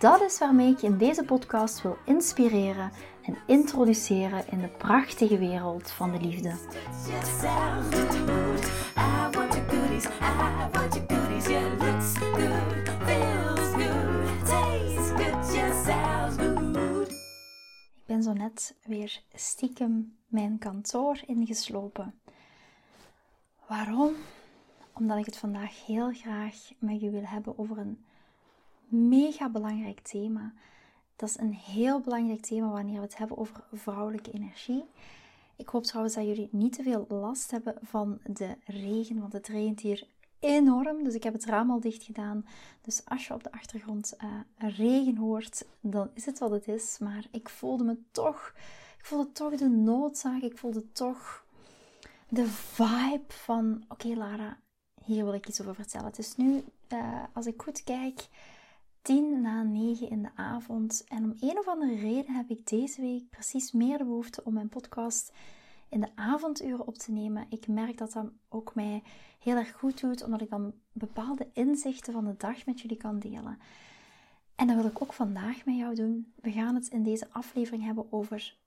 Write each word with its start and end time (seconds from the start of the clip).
Dat 0.00 0.20
is 0.20 0.38
waarmee 0.38 0.72
ik 0.72 0.78
je 0.78 0.86
in 0.86 0.98
deze 0.98 1.24
podcast 1.24 1.82
wil 1.82 1.96
inspireren 2.04 2.90
en 3.22 3.36
introduceren 3.46 4.44
in 4.50 4.60
de 4.60 4.68
prachtige 4.68 5.38
wereld 5.38 5.90
van 5.90 6.12
de 6.12 6.20
liefde. 6.20 6.48
Ik 17.94 18.06
ben 18.06 18.22
zo 18.22 18.32
net 18.32 18.76
weer 18.84 19.22
stiekem 19.34 20.16
mijn 20.26 20.58
kantoor 20.58 21.20
ingeslopen. 21.26 22.20
Waarom? 23.68 24.12
Omdat 24.92 25.18
ik 25.18 25.26
het 25.26 25.36
vandaag 25.36 25.86
heel 25.86 26.12
graag 26.12 26.54
met 26.78 27.00
je 27.00 27.10
wil 27.10 27.24
hebben 27.24 27.58
over 27.58 27.78
een 27.78 28.04
mega 28.90 29.48
belangrijk 29.48 30.00
thema. 30.00 30.52
Dat 31.16 31.28
is 31.28 31.38
een 31.38 31.54
heel 31.54 32.00
belangrijk 32.00 32.40
thema 32.40 32.68
wanneer 32.68 32.96
we 32.96 33.00
het 33.00 33.16
hebben 33.16 33.38
over 33.38 33.64
vrouwelijke 33.72 34.32
energie. 34.32 34.84
Ik 35.56 35.68
hoop 35.68 35.84
trouwens 35.84 36.14
dat 36.14 36.24
jullie 36.24 36.48
niet 36.50 36.72
te 36.72 36.82
veel 36.82 37.06
last 37.08 37.50
hebben 37.50 37.74
van 37.82 38.18
de 38.24 38.56
regen, 38.64 39.20
want 39.20 39.32
het 39.32 39.48
regent 39.48 39.80
hier 39.80 40.06
enorm. 40.38 41.04
Dus 41.04 41.14
ik 41.14 41.22
heb 41.22 41.32
het 41.32 41.44
raam 41.44 41.70
al 41.70 41.80
dicht 41.80 42.02
gedaan. 42.02 42.46
Dus 42.80 43.02
als 43.04 43.26
je 43.26 43.34
op 43.34 43.42
de 43.42 43.52
achtergrond 43.52 44.16
uh, 44.24 44.30
regen 44.70 45.16
hoort, 45.16 45.64
dan 45.80 46.10
is 46.14 46.26
het 46.26 46.38
wat 46.38 46.50
het 46.50 46.68
is. 46.68 46.98
Maar 46.98 47.26
ik 47.30 47.48
voelde 47.48 47.84
me 47.84 47.96
toch, 48.10 48.54
ik 48.98 49.04
voelde 49.04 49.32
toch 49.32 49.54
de 49.54 49.68
noodzaak. 49.68 50.42
Ik 50.42 50.58
voelde 50.58 50.92
toch 50.92 51.44
de 52.28 52.46
vibe 52.46 53.24
van: 53.28 53.84
oké, 53.88 54.08
Lara, 54.08 54.58
hier 55.04 55.24
wil 55.24 55.34
ik 55.34 55.48
iets 55.48 55.60
over 55.60 55.74
vertellen. 55.74 56.06
Het 56.06 56.18
is 56.18 56.36
nu, 56.36 56.64
uh, 56.88 57.22
als 57.32 57.46
ik 57.46 57.62
goed 57.62 57.84
kijk, 57.84 58.28
tien 59.02 59.40
na 59.40 59.62
negen 59.62 60.10
in 60.10 60.22
de 60.22 60.30
avond. 60.34 61.04
En 61.08 61.24
om 61.24 61.34
een 61.40 61.58
of 61.58 61.68
andere 61.68 61.94
reden 61.94 62.34
heb 62.34 62.48
ik 62.48 62.66
deze 62.66 63.00
week 63.00 63.30
precies 63.30 63.72
meer 63.72 63.98
de 63.98 64.04
behoefte 64.04 64.44
om 64.44 64.52
mijn 64.52 64.68
podcast 64.68 65.32
in 65.88 66.00
de 66.00 66.08
avonduren 66.14 66.86
op 66.86 66.98
te 66.98 67.12
nemen. 67.12 67.46
Ik 67.48 67.68
merk 67.68 67.98
dat 67.98 68.12
dat 68.12 68.26
ook 68.48 68.74
mij 68.74 69.02
heel 69.38 69.56
erg 69.56 69.72
goed 69.72 70.00
doet, 70.00 70.24
omdat 70.24 70.40
ik 70.40 70.50
dan 70.50 70.74
bepaalde 70.92 71.48
inzichten 71.52 72.12
van 72.12 72.24
de 72.24 72.36
dag 72.36 72.66
met 72.66 72.80
jullie 72.80 72.96
kan 72.96 73.18
delen. 73.18 73.58
En 74.54 74.66
dat 74.66 74.76
wil 74.76 74.86
ik 74.86 75.02
ook 75.02 75.12
vandaag 75.12 75.64
met 75.64 75.76
jou 75.76 75.94
doen. 75.94 76.32
We 76.40 76.52
gaan 76.52 76.74
het 76.74 76.88
in 76.88 77.02
deze 77.02 77.26
aflevering 77.30 77.84
hebben 77.84 78.12
over 78.12 78.58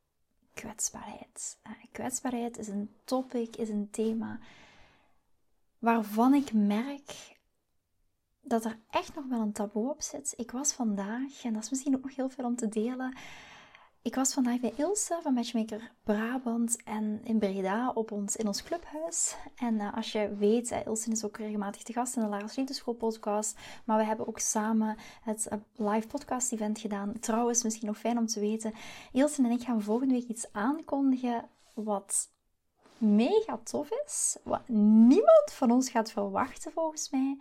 kwetsbaarheid. 0.53 1.59
Uh, 1.68 1.73
kwetsbaarheid 1.92 2.58
is 2.58 2.68
een 2.68 2.90
topic, 3.03 3.56
is 3.56 3.70
een 3.70 3.90
thema 3.90 4.40
waarvan 5.80 6.34
ik 6.34 6.53
merk 6.53 7.38
dat 8.44 8.66
er 8.66 8.80
echt 8.89 9.16
nog 9.16 9.25
wel 9.30 9.39
een 9.39 9.52
taboe 9.52 9.89
op 9.89 10.02
zit. 10.02 10.33
Ik 10.38 10.52
was 10.52 10.73
vandaag, 10.73 11.44
en 11.44 11.53
dat 11.53 11.63
is 11.63 11.69
misschien 11.69 11.95
ook 11.95 12.03
nog 12.03 12.16
heel 12.16 12.30
veel 12.30 12.45
om 12.45 12.55
te 12.55 12.69
delen. 12.69 13.16
Ik 14.03 14.16
was 14.16 14.33
vandaag 14.33 14.59
bij 14.59 14.73
Ilse 14.75 15.19
van 15.22 15.34
Matchmaker 15.34 15.91
Brabant 16.03 16.84
en 16.84 17.22
in 17.23 17.40
Breda 17.40 17.91
op 17.94 18.12
ons, 18.12 18.35
in 18.35 18.47
ons 18.47 18.63
clubhuis. 18.63 19.35
En 19.56 19.73
uh, 19.73 19.95
als 19.95 20.12
je 20.12 20.35
weet, 20.35 20.72
uh, 20.72 21.12
is 21.12 21.25
ook 21.25 21.38
regelmatig 21.38 21.84
te 21.84 21.94
gast 21.94 22.16
in 22.16 22.22
de 22.22 22.28
Lara's 22.28 22.56
Liefdeschool 22.56 22.94
podcast. 22.94 23.57
Maar 23.85 23.97
we 23.97 24.03
hebben 24.03 24.28
ook 24.28 24.40
samen 24.40 24.97
het 25.22 25.47
uh, 25.51 25.59
live 25.91 26.07
podcast 26.07 26.51
event 26.51 26.79
gedaan. 26.79 27.19
Trouwens, 27.19 27.63
misschien 27.63 27.88
nog 27.88 27.97
fijn 27.97 28.18
om 28.18 28.28
te 28.28 28.39
weten. 28.39 28.73
Ilse 29.12 29.44
en 29.44 29.51
ik 29.51 29.63
gaan 29.63 29.81
volgende 29.81 30.13
week 30.13 30.28
iets 30.28 30.47
aankondigen 30.51 31.50
wat 31.73 32.29
mega 32.97 33.59
tof 33.63 33.89
is. 34.06 34.38
Wat 34.44 34.68
niemand 34.68 35.51
van 35.51 35.72
ons 35.72 35.89
gaat 35.89 36.12
verwachten 36.12 36.72
volgens 36.72 37.09
mij. 37.09 37.38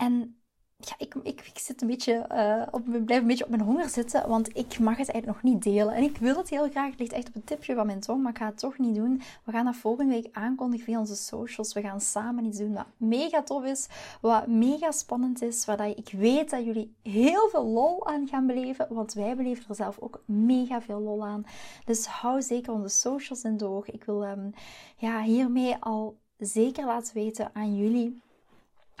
En 0.00 0.40
ja, 0.76 0.94
ik, 0.98 1.14
ik, 1.22 1.40
ik, 1.40 1.58
zit 1.58 1.82
een 1.82 1.88
beetje, 1.88 2.26
uh, 2.32 2.66
op, 2.70 3.04
blijf 3.04 3.20
een 3.20 3.26
beetje 3.26 3.44
op 3.44 3.50
mijn 3.50 3.62
honger 3.62 3.88
zitten, 3.88 4.28
want 4.28 4.48
ik 4.56 4.78
mag 4.78 4.96
het 4.96 5.10
eigenlijk 5.10 5.26
nog 5.26 5.52
niet 5.52 5.62
delen. 5.62 5.94
En 5.94 6.02
ik 6.02 6.16
wil 6.16 6.36
het 6.36 6.50
heel 6.50 6.68
graag. 6.70 6.90
Het 6.90 6.98
ligt 6.98 7.12
echt 7.12 7.28
op 7.28 7.34
een 7.34 7.44
tipje 7.44 7.74
van 7.74 7.86
mijn 7.86 8.00
tong, 8.00 8.22
maar 8.22 8.32
ik 8.32 8.38
ga 8.38 8.46
het 8.46 8.58
toch 8.58 8.78
niet 8.78 8.94
doen. 8.94 9.22
We 9.44 9.52
gaan 9.52 9.64
dat 9.64 9.76
volgende 9.76 10.12
week 10.12 10.28
aankondigen 10.32 10.84
via 10.84 10.98
onze 10.98 11.16
socials. 11.16 11.72
We 11.72 11.80
gaan 11.80 12.00
samen 12.00 12.44
iets 12.44 12.58
doen 12.58 12.72
wat 12.72 12.86
mega 12.96 13.42
tof 13.42 13.64
is, 13.64 13.88
wat 14.20 14.46
mega 14.46 14.90
spannend 14.90 15.42
is, 15.42 15.64
waar 15.64 15.88
ik 15.88 16.12
weet 16.16 16.50
dat 16.50 16.64
jullie 16.64 16.94
heel 17.02 17.48
veel 17.48 17.66
lol 17.66 18.06
aan 18.06 18.28
gaan 18.28 18.46
beleven, 18.46 18.86
want 18.90 19.12
wij 19.12 19.36
beleven 19.36 19.64
er 19.68 19.74
zelf 19.74 19.98
ook 19.98 20.22
mega 20.24 20.80
veel 20.80 21.00
lol 21.00 21.26
aan. 21.26 21.44
Dus 21.84 22.06
hou 22.06 22.42
zeker 22.42 22.72
onze 22.72 22.98
socials 22.98 23.42
in 23.42 23.56
de 23.56 23.66
oog. 23.66 23.90
Ik 23.90 24.04
wil 24.04 24.24
um, 24.24 24.52
ja, 24.96 25.22
hiermee 25.22 25.76
al 25.80 26.18
zeker 26.38 26.84
laten 26.84 27.14
weten 27.14 27.50
aan 27.52 27.76
jullie 27.76 28.20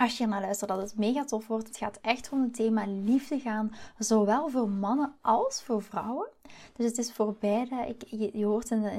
als 0.00 0.18
je 0.18 0.26
naar 0.26 0.40
luistert, 0.40 0.70
dat 0.70 0.80
het 0.80 0.98
mega 0.98 1.24
tof 1.24 1.46
wordt. 1.46 1.66
Het 1.66 1.76
gaat 1.76 1.98
echt 2.02 2.28
om 2.32 2.42
het 2.42 2.54
thema 2.54 2.86
liefde 2.86 3.38
gaan, 3.38 3.74
zowel 3.98 4.48
voor 4.48 4.68
mannen 4.68 5.14
als 5.20 5.62
voor 5.62 5.82
vrouwen. 5.82 6.28
Dus 6.76 6.86
het 6.86 6.98
is 6.98 7.12
voor 7.12 7.36
beide. 7.40 7.86
Ik, 7.88 8.30
je, 8.34 8.44
hoort 8.44 8.70
in 8.70 8.82
de, 8.82 8.90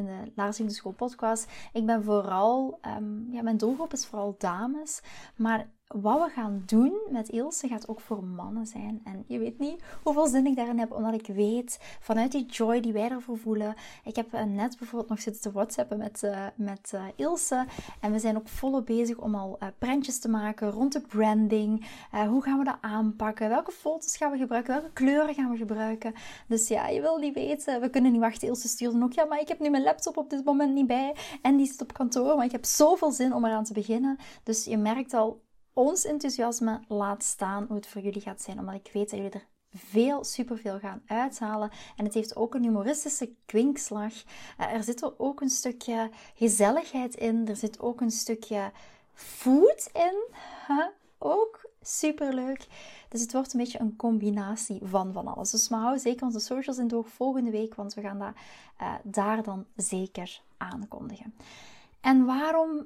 in 0.57 0.65
de 0.65 0.69
School 0.69 0.91
podcast, 0.91 1.51
ik 1.73 1.85
ben 1.85 2.03
vooral, 2.03 2.79
um, 2.97 3.27
ja, 3.31 3.41
mijn 3.41 3.57
doelgroep 3.57 3.93
is 3.93 4.05
vooral 4.05 4.35
dames, 4.37 5.01
maar 5.35 5.67
wat 5.93 6.23
we 6.23 6.29
gaan 6.29 6.63
doen 6.65 6.93
met 7.09 7.29
Ilse 7.29 7.67
gaat 7.67 7.87
ook 7.87 7.99
voor 7.99 8.23
mannen 8.23 8.65
zijn. 8.65 9.01
En 9.03 9.23
je 9.27 9.39
weet 9.39 9.59
niet 9.59 9.83
hoeveel 10.03 10.27
zin 10.27 10.45
ik 10.45 10.55
daarin 10.55 10.79
heb, 10.79 10.91
omdat 10.91 11.13
ik 11.13 11.27
weet 11.27 11.79
vanuit 11.99 12.31
die 12.31 12.45
joy 12.45 12.79
die 12.79 12.93
wij 12.93 13.09
ervoor 13.09 13.37
voelen. 13.37 13.75
Ik 14.03 14.15
heb 14.15 14.33
eh, 14.33 14.43
net 14.43 14.77
bijvoorbeeld 14.77 15.09
nog 15.09 15.21
zitten 15.21 15.41
te 15.41 15.51
whatsappen 15.51 15.97
met, 15.97 16.21
uh, 16.23 16.45
met 16.55 16.91
uh, 16.95 17.03
Ilse. 17.15 17.65
En 17.99 18.11
we 18.11 18.19
zijn 18.19 18.37
ook 18.37 18.47
volop 18.47 18.85
bezig 18.85 19.17
om 19.17 19.35
al 19.35 19.57
uh, 19.59 19.67
prentjes 19.77 20.19
te 20.19 20.29
maken 20.29 20.71
rond 20.71 20.93
de 20.93 21.01
branding. 21.01 21.85
hoe 22.29 22.43
gaan 22.43 22.57
we 22.57 22.63
dat 22.63 22.77
aanpakken? 22.81 23.49
Welke 23.49 23.71
foto's 23.71 24.17
gaan 24.17 24.31
we 24.31 24.37
gebruiken? 24.37 24.73
Welke 24.73 24.93
kleuren 24.93 25.33
gaan 25.33 25.51
we 25.51 25.57
gebruiken? 25.57 26.13
Dus 26.47 26.67
ja, 26.67 26.87
je 26.87 27.01
wil 27.01 27.17
niet 27.17 27.33
weten. 27.33 27.40
We 27.65 27.89
kunnen 27.91 28.11
niet 28.11 28.21
wachten. 28.21 28.47
Ilse 28.47 28.67
stuurde 28.67 29.03
ook, 29.03 29.13
ja, 29.13 29.25
maar 29.25 29.39
ik 29.39 29.47
heb 29.47 29.59
nu 29.59 29.69
mijn 29.69 29.83
laptop 29.83 30.17
op 30.17 30.29
dit 30.29 30.45
moment 30.45 30.73
niet 30.73 30.87
bij. 30.87 31.15
En 31.41 31.57
die 31.57 31.67
zit 31.67 31.81
op 31.81 31.93
kantoor. 31.93 32.35
Maar 32.35 32.45
ik 32.45 32.51
heb 32.51 32.65
zoveel 32.65 33.11
zin 33.11 33.33
om 33.33 33.45
eraan 33.45 33.63
te 33.63 33.73
beginnen. 33.73 34.17
Dus 34.43 34.65
je 34.65 34.77
merkt 34.77 35.13
al 35.13 35.41
ons 35.73 36.05
enthousiasme 36.05 36.79
laat 36.87 37.23
staan 37.23 37.65
hoe 37.67 37.75
het 37.75 37.87
voor 37.87 38.01
jullie 38.01 38.21
gaat 38.21 38.41
zijn. 38.41 38.59
Omdat 38.59 38.75
ik 38.75 38.89
weet 38.93 39.09
dat 39.09 39.19
jullie 39.19 39.33
er 39.33 39.47
veel, 39.73 40.23
superveel 40.23 40.79
gaan 40.79 41.01
uithalen. 41.05 41.69
En 41.95 42.05
het 42.05 42.13
heeft 42.13 42.35
ook 42.35 42.55
een 42.55 42.63
humoristische 42.63 43.33
kwinkslag. 43.45 44.13
Uh, 44.59 44.73
er 44.73 44.83
zit 44.83 45.19
ook 45.19 45.41
een 45.41 45.49
stukje 45.49 46.09
gezelligheid 46.35 47.15
in. 47.15 47.47
Er 47.47 47.55
zit 47.55 47.79
ook 47.79 48.01
een 48.01 48.11
stukje 48.11 48.71
food 49.13 49.89
in. 49.93 50.23
Ook 51.17 51.70
superleuk. 51.81 52.67
Dus 53.09 53.21
het 53.21 53.31
wordt 53.33 53.53
een 53.53 53.59
beetje 53.59 53.79
een 53.79 53.95
combinatie 53.95 54.79
van 54.83 55.13
van 55.13 55.27
alles. 55.27 55.51
Dus 55.51 55.69
maar 55.69 55.81
hou 55.81 55.99
zeker 55.99 56.25
onze 56.25 56.39
socials 56.39 56.77
in 56.77 56.87
de 56.87 57.03
volgende 57.03 57.51
week, 57.51 57.75
want 57.75 57.93
we 57.93 58.01
gaan 58.01 58.19
dat 58.19 58.33
uh, 58.81 58.93
daar 59.03 59.43
dan 59.43 59.65
zeker 59.75 60.41
aankondigen. 60.57 61.33
En 62.01 62.25
waarom 62.25 62.85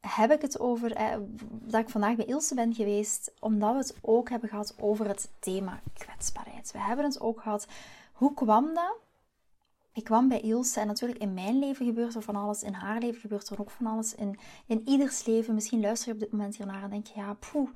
heb 0.00 0.30
ik 0.30 0.42
het 0.42 0.60
over 0.60 0.92
eh, 0.92 1.16
dat 1.50 1.80
ik 1.80 1.88
vandaag 1.88 2.16
bij 2.16 2.24
Ilse 2.24 2.54
ben 2.54 2.74
geweest, 2.74 3.32
omdat 3.40 3.72
we 3.72 3.78
het 3.78 3.94
ook 4.00 4.28
hebben 4.28 4.48
gehad 4.48 4.74
over 4.80 5.08
het 5.08 5.30
thema 5.38 5.80
kwetsbaarheid. 5.94 6.72
We 6.72 6.78
hebben 6.78 7.04
het 7.04 7.20
ook 7.20 7.40
gehad, 7.40 7.66
hoe 8.12 8.34
kwam 8.34 8.74
dat? 8.74 8.96
Ik 9.92 10.04
kwam 10.04 10.28
bij 10.28 10.40
Ilse 10.40 10.80
en 10.80 10.86
natuurlijk 10.86 11.20
in 11.20 11.34
mijn 11.34 11.58
leven 11.58 11.86
gebeurt 11.86 12.14
er 12.14 12.22
van 12.22 12.36
alles, 12.36 12.62
in 12.62 12.72
haar 12.72 13.00
leven 13.00 13.20
gebeurt 13.20 13.48
er 13.48 13.60
ook 13.60 13.70
van 13.70 13.86
alles, 13.86 14.14
in, 14.14 14.38
in 14.66 14.88
ieders 14.88 15.24
leven. 15.24 15.54
Misschien 15.54 15.80
luister 15.80 16.08
je 16.08 16.14
op 16.14 16.20
dit 16.20 16.32
moment 16.32 16.56
hiernaar 16.56 16.82
en 16.82 16.90
denk 16.90 17.06
je, 17.06 17.20
ja, 17.20 17.34
poeh, 17.34 17.70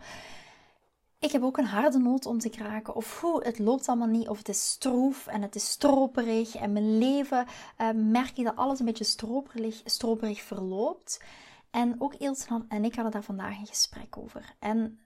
ik 1.22 1.32
heb 1.32 1.42
ook 1.42 1.58
een 1.58 1.64
harde 1.64 1.98
noot 1.98 2.26
om 2.26 2.38
te 2.38 2.48
kraken. 2.48 2.94
Of 2.94 3.20
hoe, 3.20 3.44
het 3.44 3.58
loopt 3.58 3.88
allemaal 3.88 4.08
niet. 4.08 4.28
Of 4.28 4.38
het 4.38 4.48
is 4.48 4.70
stroef 4.70 5.26
en 5.26 5.42
het 5.42 5.54
is 5.54 5.70
stroperig. 5.70 6.54
En 6.54 6.72
mijn 6.72 6.98
leven 6.98 7.46
uh, 7.80 7.90
merk 7.90 8.38
ik 8.38 8.44
dat 8.44 8.56
alles 8.56 8.78
een 8.78 8.86
beetje 8.86 9.04
stroperig, 9.04 9.82
stroperig 9.84 10.40
verloopt. 10.40 11.22
En 11.70 11.94
ook 11.98 12.14
Ilse 12.14 12.64
en 12.68 12.84
ik 12.84 12.94
hadden 12.94 13.12
daar 13.12 13.22
vandaag 13.22 13.58
een 13.58 13.66
gesprek 13.66 14.16
over. 14.16 14.54
En 14.58 15.00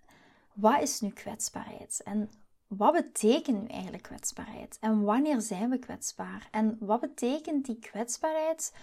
wat 0.52 0.82
is 0.82 1.00
nu 1.00 1.10
kwetsbaarheid? 1.10 2.00
En 2.04 2.30
wat 2.66 2.92
betekent 2.92 3.62
nu 3.62 3.66
eigenlijk 3.66 4.02
kwetsbaarheid? 4.02 4.78
En 4.80 5.02
wanneer 5.02 5.40
zijn 5.40 5.70
we 5.70 5.78
kwetsbaar? 5.78 6.48
En 6.50 6.76
wat 6.80 7.00
betekent 7.00 7.66
die 7.66 7.78
kwetsbaarheid 7.78 8.74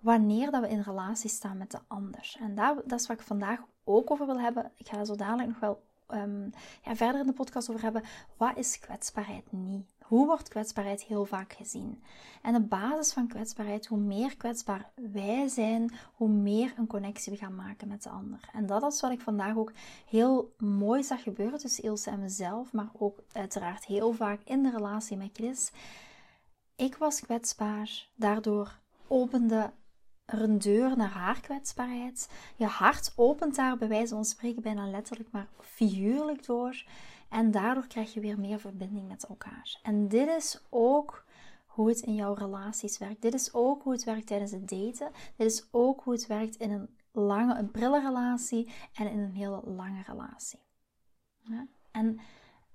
wanneer 0.00 0.50
dat 0.50 0.60
we 0.60 0.68
in 0.68 0.80
relatie 0.80 1.30
staan 1.30 1.56
met 1.56 1.70
de 1.70 1.80
ander? 1.86 2.36
En 2.40 2.54
dat, 2.54 2.82
dat 2.84 3.00
is 3.00 3.06
wat 3.06 3.20
ik 3.20 3.26
vandaag 3.26 3.60
ook 3.84 4.10
over 4.10 4.26
wil 4.26 4.40
hebben. 4.40 4.72
Ik 4.76 4.88
ga 4.88 4.96
daar 4.96 5.06
zo 5.06 5.16
dadelijk 5.16 5.48
nog 5.48 5.60
wel 5.60 5.82
um, 6.14 6.52
ja, 6.84 6.96
verder 6.96 7.20
in 7.20 7.26
de 7.26 7.32
podcast 7.32 7.70
over 7.70 7.82
hebben. 7.82 8.02
Wat 8.36 8.56
is 8.56 8.78
kwetsbaarheid 8.78 9.52
niet? 9.52 9.92
hoe 10.12 10.26
wordt 10.26 10.48
kwetsbaarheid 10.48 11.02
heel 11.02 11.24
vaak 11.24 11.52
gezien? 11.52 12.02
En 12.42 12.52
de 12.52 12.60
basis 12.60 13.12
van 13.12 13.28
kwetsbaarheid, 13.28 13.86
hoe 13.86 13.98
meer 13.98 14.36
kwetsbaar 14.36 14.90
wij 15.12 15.48
zijn, 15.48 15.94
hoe 16.14 16.28
meer 16.28 16.74
een 16.76 16.86
connectie 16.86 17.32
we 17.32 17.38
gaan 17.38 17.54
maken 17.54 17.88
met 17.88 18.02
de 18.02 18.08
ander. 18.08 18.40
En 18.52 18.66
dat 18.66 18.92
is 18.92 19.00
wat 19.00 19.10
ik 19.10 19.20
vandaag 19.20 19.56
ook 19.56 19.72
heel 20.08 20.54
mooi 20.58 21.02
zag 21.02 21.22
gebeuren 21.22 21.58
tussen 21.58 21.84
Ilse 21.84 22.10
en 22.10 22.20
mezelf, 22.20 22.72
maar 22.72 22.90
ook 22.98 23.18
uiteraard 23.32 23.84
heel 23.84 24.12
vaak 24.12 24.40
in 24.44 24.62
de 24.62 24.70
relatie 24.70 25.16
met 25.16 25.30
Chris. 25.32 25.72
Ik 26.76 26.96
was 26.96 27.20
kwetsbaar, 27.20 28.08
daardoor 28.14 28.78
opende 29.06 29.72
er 30.24 30.42
een 30.42 30.58
deur 30.58 30.96
naar 30.96 31.10
haar 31.10 31.40
kwetsbaarheid. 31.40 32.28
Je 32.56 32.66
hart 32.66 33.12
opent 33.16 33.54
daar 33.54 33.76
bij 33.76 33.88
wijze 33.88 34.14
van 34.14 34.24
spreken 34.24 34.62
bijna 34.62 34.86
letterlijk, 34.88 35.30
maar 35.30 35.48
figuurlijk 35.60 36.44
door. 36.44 36.84
En 37.28 37.50
daardoor 37.50 37.86
krijg 37.86 38.14
je 38.14 38.20
weer 38.20 38.38
meer 38.38 38.60
verbinding 38.60 39.08
met 39.08 39.24
elkaar. 39.24 39.78
En 39.82 40.08
dit 40.08 40.28
is 40.28 40.62
ook 40.70 41.24
hoe 41.66 41.88
het 41.88 42.00
in 42.00 42.14
jouw 42.14 42.34
relaties 42.34 42.98
werkt. 42.98 43.22
Dit 43.22 43.34
is 43.34 43.54
ook 43.54 43.82
hoe 43.82 43.92
het 43.92 44.04
werkt 44.04 44.26
tijdens 44.26 44.50
het 44.50 44.68
daten. 44.68 45.10
Dit 45.36 45.46
is 45.52 45.68
ook 45.70 46.00
hoe 46.02 46.12
het 46.12 46.26
werkt 46.26 46.56
in 46.56 46.70
een 46.70 46.96
lange, 47.12 47.58
een 47.58 47.70
prille 47.70 48.00
relatie 48.00 48.72
en 48.94 49.10
in 49.10 49.18
een 49.18 49.34
hele 49.34 49.62
lange 49.64 50.02
relatie. 50.06 50.58
Ja? 51.40 51.66
En 51.90 52.20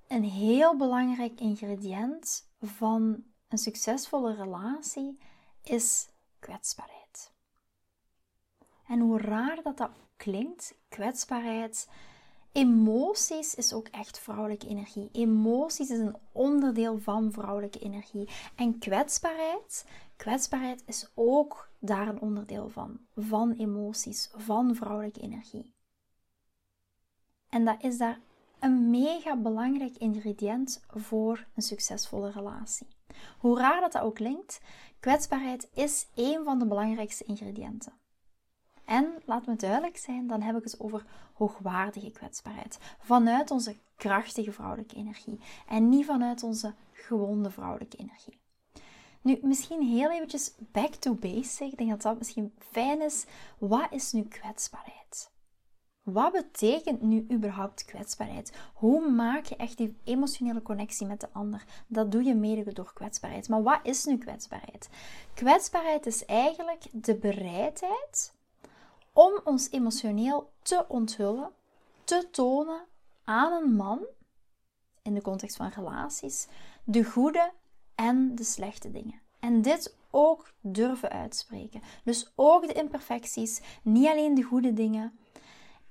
een 0.07 0.23
heel 0.23 0.77
belangrijk 0.77 1.39
ingrediënt 1.39 2.49
van 2.61 3.23
een 3.47 3.57
succesvolle 3.57 4.35
relatie 4.35 5.19
is 5.63 6.09
kwetsbaarheid. 6.39 7.06
En 8.87 8.99
hoe 8.99 9.17
raar 9.17 9.59
dat 9.63 9.77
dat 9.77 9.91
klinkt, 10.17 10.75
kwetsbaarheid, 10.89 11.87
Emoties 12.57 13.55
is 13.55 13.73
ook 13.73 13.87
echt 13.87 14.19
vrouwelijke 14.19 14.67
energie. 14.67 15.09
Emoties 15.11 15.89
is 15.89 15.99
een 15.99 16.17
onderdeel 16.31 16.99
van 16.99 17.31
vrouwelijke 17.31 17.79
energie. 17.79 18.29
En 18.55 18.79
kwetsbaarheid, 18.79 19.85
kwetsbaarheid 20.15 20.83
is 20.85 21.11
ook 21.13 21.69
daar 21.79 22.07
een 22.07 22.21
onderdeel 22.21 22.69
van. 22.69 22.99
Van 23.15 23.51
emoties, 23.51 24.29
van 24.35 24.75
vrouwelijke 24.75 25.19
energie. 25.19 25.73
En 27.49 27.65
dat 27.65 27.83
is 27.83 27.97
daar 27.97 28.19
een 28.59 28.89
mega 28.89 29.37
belangrijk 29.37 29.97
ingrediënt 29.97 30.83
voor 30.87 31.47
een 31.55 31.61
succesvolle 31.61 32.31
relatie. 32.31 32.87
Hoe 33.39 33.59
raar 33.59 33.81
dat, 33.81 33.91
dat 33.91 34.01
ook 34.01 34.15
klinkt, 34.15 34.61
kwetsbaarheid 34.99 35.69
is 35.73 36.07
een 36.15 36.43
van 36.43 36.59
de 36.59 36.67
belangrijkste 36.67 37.23
ingrediënten. 37.23 37.93
En 38.87 39.13
laat 39.25 39.45
me 39.45 39.55
duidelijk 39.55 39.97
zijn, 39.97 40.27
dan 40.27 40.41
heb 40.41 40.55
ik 40.55 40.63
het 40.63 40.79
over 40.79 41.05
hoogwaardige 41.33 42.11
kwetsbaarheid. 42.11 42.77
Vanuit 42.99 43.51
onze 43.51 43.75
krachtige 43.95 44.51
vrouwelijke 44.51 44.95
energie. 44.95 45.39
En 45.67 45.89
niet 45.89 46.05
vanuit 46.05 46.43
onze 46.43 46.73
gewonde 46.91 47.51
vrouwelijke 47.51 47.97
energie. 47.97 48.39
Nu, 49.21 49.39
misschien 49.41 49.81
heel 49.81 50.11
eventjes 50.11 50.55
back 50.71 50.93
to 50.93 51.13
basic. 51.13 51.71
Ik 51.71 51.77
denk 51.77 51.89
dat 51.89 52.01
dat 52.01 52.17
misschien 52.17 52.53
fijn 52.59 53.01
is. 53.01 53.25
Wat 53.57 53.87
is 53.91 54.11
nu 54.11 54.23
kwetsbaarheid? 54.23 55.31
Wat 56.03 56.31
betekent 56.31 57.01
nu 57.01 57.25
überhaupt 57.31 57.85
kwetsbaarheid? 57.85 58.53
Hoe 58.73 59.09
maak 59.09 59.45
je 59.45 59.55
echt 59.55 59.77
die 59.77 59.97
emotionele 60.03 60.61
connectie 60.61 61.07
met 61.07 61.19
de 61.19 61.29
ander? 61.31 61.63
Dat 61.87 62.11
doe 62.11 62.23
je 62.23 62.35
mede 62.35 62.73
door 62.73 62.93
kwetsbaarheid. 62.93 63.49
Maar 63.49 63.63
wat 63.63 63.79
is 63.83 64.05
nu 64.05 64.17
kwetsbaarheid? 64.17 64.89
Kwetsbaarheid 65.33 66.05
is 66.05 66.25
eigenlijk 66.25 66.83
de 66.91 67.15
bereidheid 67.15 68.35
om 69.17 69.39
ons 69.43 69.71
emotioneel 69.71 70.51
te 70.61 70.85
onthullen, 70.87 71.51
te 72.03 72.27
tonen 72.31 72.85
aan 73.23 73.51
een 73.51 73.75
man, 73.75 73.99
in 75.01 75.13
de 75.13 75.21
context 75.21 75.55
van 75.55 75.69
relaties, 75.69 76.47
de 76.83 77.03
goede 77.03 77.51
en 77.95 78.35
de 78.35 78.43
slechte 78.43 78.91
dingen. 78.91 79.21
En 79.39 79.61
dit 79.61 79.95
ook 80.09 80.53
durven 80.61 81.09
uitspreken. 81.09 81.81
Dus 82.03 82.31
ook 82.35 82.67
de 82.67 82.73
imperfecties, 82.73 83.61
niet 83.81 84.07
alleen 84.07 84.35
de 84.35 84.41
goede 84.41 84.73
dingen. 84.73 85.19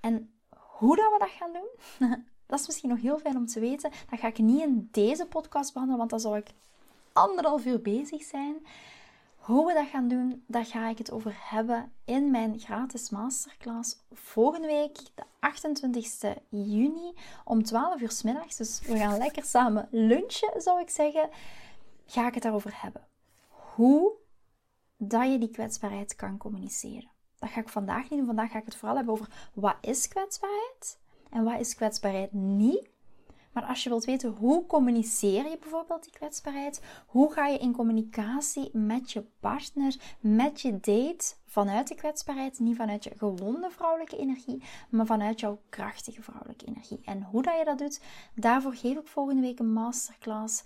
En 0.00 0.30
hoe 0.56 0.96
dat 0.96 1.12
we 1.12 1.18
dat 1.18 1.30
gaan 1.30 1.52
doen, 1.52 2.08
dat 2.46 2.60
is 2.60 2.66
misschien 2.66 2.88
nog 2.88 3.00
heel 3.00 3.18
fijn 3.18 3.36
om 3.36 3.46
te 3.46 3.60
weten. 3.60 3.90
Dat 4.10 4.20
ga 4.20 4.26
ik 4.26 4.38
niet 4.38 4.62
in 4.62 4.88
deze 4.92 5.26
podcast 5.26 5.72
behandelen, 5.72 5.98
want 5.98 6.10
dan 6.10 6.20
zou 6.20 6.36
ik 6.36 6.50
anderhalf 7.12 7.64
uur 7.64 7.82
bezig 7.82 8.22
zijn. 8.22 8.66
Hoe 9.46 9.66
we 9.66 9.74
dat 9.74 9.88
gaan 9.88 10.08
doen, 10.08 10.44
daar 10.46 10.64
ga 10.64 10.88
ik 10.88 10.98
het 10.98 11.10
over 11.10 11.36
hebben 11.38 11.92
in 12.04 12.30
mijn 12.30 12.58
gratis 12.58 13.10
masterclass 13.10 13.96
volgende 14.12 14.66
week, 14.66 14.96
de 15.14 15.22
28 15.40 16.34
juni, 16.48 17.14
om 17.44 17.62
12 17.62 18.00
uur 18.00 18.10
s 18.10 18.22
middags. 18.22 18.56
Dus 18.56 18.80
we 18.80 18.96
gaan 18.96 19.18
lekker 19.18 19.44
samen 19.44 19.88
lunchen, 19.90 20.62
zou 20.62 20.80
ik 20.80 20.90
zeggen. 20.90 21.28
Ga 22.06 22.26
ik 22.26 22.34
het 22.34 22.42
daarover 22.42 22.82
hebben. 22.82 23.06
Hoe 23.48 24.12
dat 24.96 25.30
je 25.30 25.38
die 25.38 25.50
kwetsbaarheid 25.50 26.16
kan 26.16 26.36
communiceren. 26.36 27.10
Dat 27.38 27.50
ga 27.50 27.60
ik 27.60 27.68
vandaag 27.68 28.02
niet 28.02 28.18
doen. 28.18 28.26
Vandaag 28.26 28.50
ga 28.50 28.58
ik 28.58 28.64
het 28.64 28.76
vooral 28.76 28.96
hebben 28.96 29.14
over 29.14 29.50
wat 29.54 29.76
is 29.80 30.08
kwetsbaarheid 30.08 30.98
en 31.30 31.44
wat 31.44 31.60
is 31.60 31.74
kwetsbaarheid 31.74 32.32
niet. 32.32 32.88
Maar 33.56 33.64
als 33.64 33.82
je 33.82 33.88
wilt 33.88 34.04
weten 34.04 34.30
hoe 34.30 34.66
communiceer 34.66 35.48
je 35.48 35.58
bijvoorbeeld 35.60 36.02
die 36.02 36.12
kwetsbaarheid, 36.12 36.80
hoe 37.06 37.32
ga 37.32 37.46
je 37.46 37.58
in 37.58 37.72
communicatie 37.72 38.70
met 38.72 39.12
je 39.12 39.24
partner, 39.40 39.96
met 40.20 40.60
je 40.60 40.80
date 40.80 41.34
vanuit 41.44 41.88
de 41.88 41.94
kwetsbaarheid, 41.94 42.58
niet 42.58 42.76
vanuit 42.76 43.04
je 43.04 43.12
gewonde 43.16 43.70
vrouwelijke 43.70 44.16
energie, 44.16 44.62
maar 44.90 45.06
vanuit 45.06 45.40
jouw 45.40 45.60
krachtige 45.68 46.22
vrouwelijke 46.22 46.66
energie. 46.66 47.00
En 47.04 47.22
hoe 47.22 47.42
dat 47.42 47.58
je 47.58 47.64
dat 47.64 47.78
doet, 47.78 48.00
daarvoor 48.34 48.74
geef 48.74 48.98
ik 48.98 49.06
volgende 49.06 49.42
week 49.42 49.58
een 49.58 49.72
masterclass. 49.72 50.62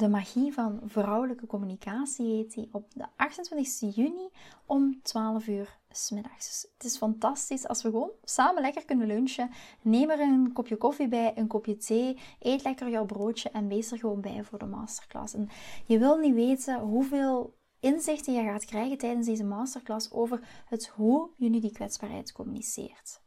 De 0.00 0.08
magie 0.08 0.52
van 0.52 0.80
vrouwelijke 0.84 1.46
communicatie 1.46 2.26
heet 2.26 2.54
die 2.54 2.68
op 2.72 2.94
de 2.94 3.06
28 3.16 3.94
juni 3.94 4.28
om 4.66 5.02
12 5.02 5.46
uur 5.46 5.78
smiddags. 5.90 6.46
Dus 6.46 6.70
het 6.74 6.84
is 6.84 6.96
fantastisch 6.96 7.68
als 7.68 7.82
we 7.82 7.90
gewoon 7.90 8.10
samen 8.24 8.62
lekker 8.62 8.84
kunnen 8.84 9.06
lunchen. 9.06 9.50
Neem 9.82 10.10
er 10.10 10.20
een 10.20 10.52
kopje 10.52 10.76
koffie 10.76 11.08
bij, 11.08 11.32
een 11.36 11.46
kopje 11.46 11.76
thee. 11.76 12.18
Eet 12.38 12.62
lekker 12.62 12.88
jouw 12.88 13.04
broodje 13.04 13.48
en 13.48 13.68
wees 13.68 13.92
er 13.92 13.98
gewoon 13.98 14.20
bij 14.20 14.44
voor 14.44 14.58
de 14.58 14.66
masterclass. 14.66 15.34
En 15.34 15.48
je 15.86 15.98
wil 15.98 16.16
niet 16.16 16.34
weten 16.34 16.80
hoeveel 16.80 17.54
inzichten 17.80 18.32
je 18.32 18.42
gaat 18.42 18.64
krijgen 18.64 18.98
tijdens 18.98 19.26
deze 19.26 19.44
masterclass 19.44 20.12
over 20.12 20.40
het 20.66 20.86
hoe 20.86 21.28
je 21.36 21.48
nu 21.48 21.60
die 21.60 21.72
kwetsbaarheid 21.72 22.32
communiceert. 22.32 23.20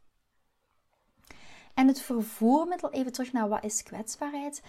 En 1.74 1.86
het 1.86 2.00
vervoermiddel, 2.00 2.90
even 2.90 3.12
terug 3.12 3.32
naar 3.32 3.48
wat 3.48 3.64
is 3.64 3.82
kwetsbaarheid. 3.82 4.62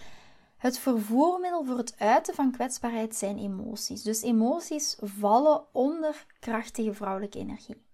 Het 0.56 0.78
vervoermiddel 0.78 1.64
voor 1.64 1.76
het 1.76 1.94
uiten 1.98 2.34
van 2.34 2.52
kwetsbaarheid 2.52 3.14
zijn 3.14 3.38
emoties. 3.38 4.02
Dus 4.02 4.22
emoties 4.22 4.96
vallen 5.00 5.74
onder 5.74 6.26
krachtige 6.40 6.94
vrouwelijke 6.94 7.38
energie. 7.38 7.84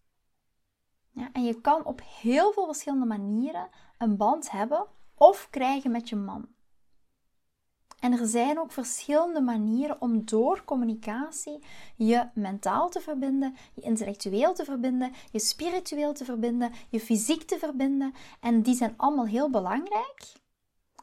Ja, 1.10 1.28
en 1.32 1.44
je 1.44 1.60
kan 1.60 1.84
op 1.84 2.00
heel 2.20 2.52
veel 2.52 2.64
verschillende 2.64 3.06
manieren 3.06 3.68
een 3.98 4.16
band 4.16 4.50
hebben 4.50 4.86
of 5.14 5.48
krijgen 5.50 5.90
met 5.90 6.08
je 6.08 6.16
man. 6.16 6.48
En 8.02 8.12
er 8.12 8.26
zijn 8.26 8.58
ook 8.58 8.72
verschillende 8.72 9.40
manieren 9.40 10.00
om 10.00 10.24
door 10.24 10.64
communicatie 10.64 11.64
je 11.96 12.28
mentaal 12.34 12.88
te 12.88 13.00
verbinden, 13.00 13.56
je 13.74 13.80
intellectueel 13.80 14.54
te 14.54 14.64
verbinden, 14.64 15.12
je 15.30 15.38
spiritueel 15.38 16.12
te 16.12 16.24
verbinden, 16.24 16.72
je 16.88 17.00
fysiek 17.00 17.42
te 17.42 17.58
verbinden. 17.58 18.14
En 18.40 18.62
die 18.62 18.74
zijn 18.74 18.94
allemaal 18.96 19.26
heel 19.26 19.50
belangrijk. 19.50 20.41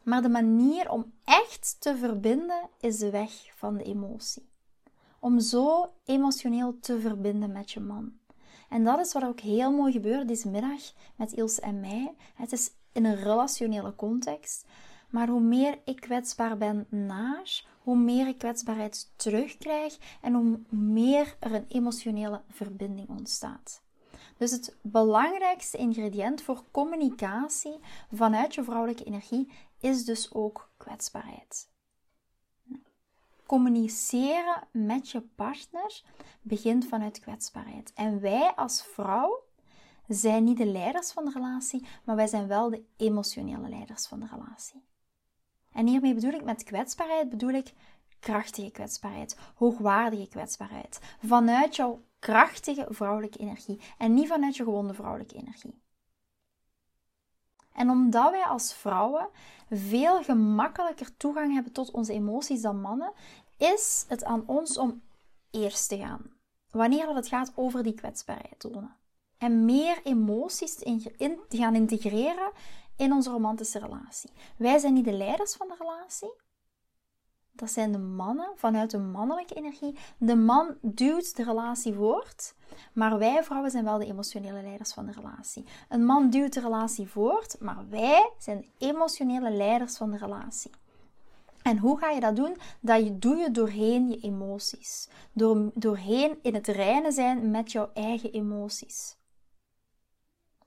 Maar 0.03 0.21
de 0.21 0.29
manier 0.29 0.91
om 0.91 1.13
echt 1.23 1.75
te 1.79 1.97
verbinden 1.97 2.69
is 2.79 2.97
de 2.97 3.09
weg 3.09 3.31
van 3.55 3.77
de 3.77 3.83
emotie. 3.83 4.49
Om 5.19 5.39
zo 5.39 5.91
emotioneel 6.05 6.79
te 6.79 6.99
verbinden 6.99 7.51
met 7.51 7.71
je 7.71 7.79
man. 7.79 8.13
En 8.69 8.83
dat 8.83 8.99
is 8.99 9.13
wat 9.13 9.23
ook 9.23 9.39
heel 9.39 9.71
mooi 9.71 9.91
gebeurde 9.91 10.25
deze 10.25 10.49
middag 10.49 10.81
met 11.15 11.33
Ilse 11.33 11.61
en 11.61 11.79
mij. 11.79 12.15
Het 12.35 12.51
is 12.51 12.71
in 12.91 13.05
een 13.05 13.15
relationele 13.15 13.95
context. 13.95 14.65
Maar 15.09 15.27
hoe 15.27 15.41
meer 15.41 15.79
ik 15.85 15.99
kwetsbaar 15.99 16.57
ben 16.57 16.87
naar, 16.89 17.65
hoe 17.79 17.97
meer 17.97 18.27
ik 18.27 18.37
kwetsbaarheid 18.37 19.11
terugkrijg 19.15 19.97
en 20.21 20.33
hoe 20.33 20.59
meer 20.69 21.35
er 21.39 21.53
een 21.53 21.65
emotionele 21.67 22.41
verbinding 22.49 23.09
ontstaat. 23.09 23.81
Dus 24.37 24.51
het 24.51 24.75
belangrijkste 24.81 25.77
ingrediënt 25.77 26.41
voor 26.41 26.63
communicatie 26.71 27.79
vanuit 28.13 28.55
je 28.55 28.63
vrouwelijke 28.63 29.03
energie 29.03 29.51
is 29.79 30.05
dus 30.05 30.33
ook 30.33 30.71
kwetsbaarheid. 30.77 31.69
Communiceren 33.45 34.67
met 34.71 35.09
je 35.09 35.21
partner 35.21 36.03
begint 36.41 36.85
vanuit 36.87 37.19
kwetsbaarheid. 37.19 37.93
En 37.93 38.19
wij 38.21 38.53
als 38.55 38.83
vrouw 38.83 39.43
zijn 40.07 40.43
niet 40.43 40.57
de 40.57 40.65
leiders 40.65 41.11
van 41.11 41.25
de 41.25 41.31
relatie, 41.31 41.85
maar 42.03 42.15
wij 42.15 42.27
zijn 42.27 42.47
wel 42.47 42.69
de 42.69 42.83
emotionele 42.97 43.69
leiders 43.69 44.07
van 44.07 44.19
de 44.19 44.27
relatie. 44.31 44.83
En 45.71 45.87
hiermee 45.87 46.13
bedoel 46.13 46.33
ik 46.33 46.43
met 46.43 46.63
kwetsbaarheid, 46.63 47.29
bedoel 47.29 47.49
ik 47.49 47.73
krachtige 48.19 48.71
kwetsbaarheid, 48.71 49.37
hoogwaardige 49.55 50.27
kwetsbaarheid. 50.27 50.99
Vanuit 51.25 51.75
jouw 51.75 52.03
krachtige 52.19 52.85
vrouwelijke 52.89 53.39
energie 53.39 53.81
en 53.97 54.13
niet 54.13 54.27
vanuit 54.27 54.55
je 54.55 54.63
gewonde 54.63 54.93
vrouwelijke 54.93 55.35
energie. 55.35 55.81
En 57.73 57.89
omdat 57.89 58.31
wij 58.31 58.43
als 58.43 58.73
vrouwen 58.73 59.29
veel 59.69 60.23
gemakkelijker 60.23 61.17
toegang 61.17 61.53
hebben 61.53 61.71
tot 61.71 61.91
onze 61.91 62.13
emoties 62.13 62.61
dan 62.61 62.81
mannen, 62.81 63.13
is 63.57 64.05
het 64.07 64.23
aan 64.23 64.43
ons 64.47 64.77
om 64.77 65.01
eerst 65.51 65.89
te 65.89 65.97
gaan. 65.97 66.37
Wanneer 66.71 67.15
het 67.15 67.27
gaat 67.27 67.51
over 67.55 67.83
die 67.83 67.93
kwetsbaarheid 67.93 68.59
tonen. 68.59 68.95
En 69.37 69.65
meer 69.65 69.99
emoties 70.03 70.75
te, 70.75 71.39
te 71.47 71.57
gaan 71.57 71.75
integreren 71.75 72.51
in 72.97 73.13
onze 73.13 73.29
romantische 73.29 73.79
relatie. 73.79 74.31
Wij 74.57 74.77
zijn 74.77 74.93
niet 74.93 75.05
de 75.05 75.13
leiders 75.13 75.55
van 75.55 75.67
de 75.67 75.75
relatie, 75.79 76.33
dat 77.59 77.71
zijn 77.71 77.91
de 77.91 77.97
mannen 77.97 78.51
vanuit 78.55 78.91
de 78.91 78.97
mannelijke 78.97 79.53
energie. 79.53 79.95
De 80.17 80.35
man 80.35 80.77
duwt 80.81 81.35
de 81.35 81.43
relatie 81.43 81.93
voort, 81.93 82.55
maar 82.93 83.17
wij 83.17 83.43
vrouwen 83.43 83.71
zijn 83.71 83.83
wel 83.83 83.97
de 83.97 84.05
emotionele 84.05 84.61
leiders 84.61 84.93
van 84.93 85.05
de 85.05 85.11
relatie. 85.11 85.65
Een 85.89 86.05
man 86.05 86.29
duwt 86.29 86.53
de 86.53 86.59
relatie 86.59 87.07
voort, 87.07 87.55
maar 87.59 87.85
wij 87.89 88.31
zijn 88.37 88.57
de 88.57 88.85
emotionele 88.85 89.51
leiders 89.51 89.97
van 89.97 90.11
de 90.11 90.17
relatie. 90.17 90.71
En 91.61 91.77
hoe 91.77 91.99
ga 91.99 92.09
je 92.09 92.19
dat 92.19 92.35
doen? 92.35 92.57
Dat 92.79 93.21
doe 93.21 93.35
je 93.35 93.51
doorheen 93.51 94.09
je 94.09 94.19
emoties. 94.19 95.09
Door, 95.33 95.71
doorheen 95.73 96.39
in 96.41 96.53
het 96.53 96.67
reinen 96.67 97.11
zijn 97.11 97.51
met 97.51 97.71
jouw 97.71 97.89
eigen 97.93 98.31
emoties. 98.31 99.17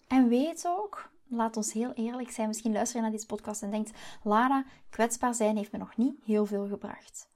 En 0.09 0.29
weet 0.29 0.65
ook 0.67 1.11
laat 1.37 1.57
ons 1.57 1.73
heel 1.73 1.93
eerlijk 1.93 2.31
zijn. 2.31 2.49
Misschien 2.49 2.73
luister 2.73 2.97
je 2.97 3.03
naar 3.03 3.11
deze 3.11 3.27
podcast 3.27 3.62
en 3.62 3.71
denkt: 3.71 3.91
Lara, 4.23 4.65
kwetsbaar 4.91 5.35
zijn 5.35 5.57
heeft 5.57 5.73
me 5.73 5.79
nog 5.79 5.97
niet 5.97 6.17
heel 6.25 6.47
veel 6.47 6.69
gebracht. 6.69 7.29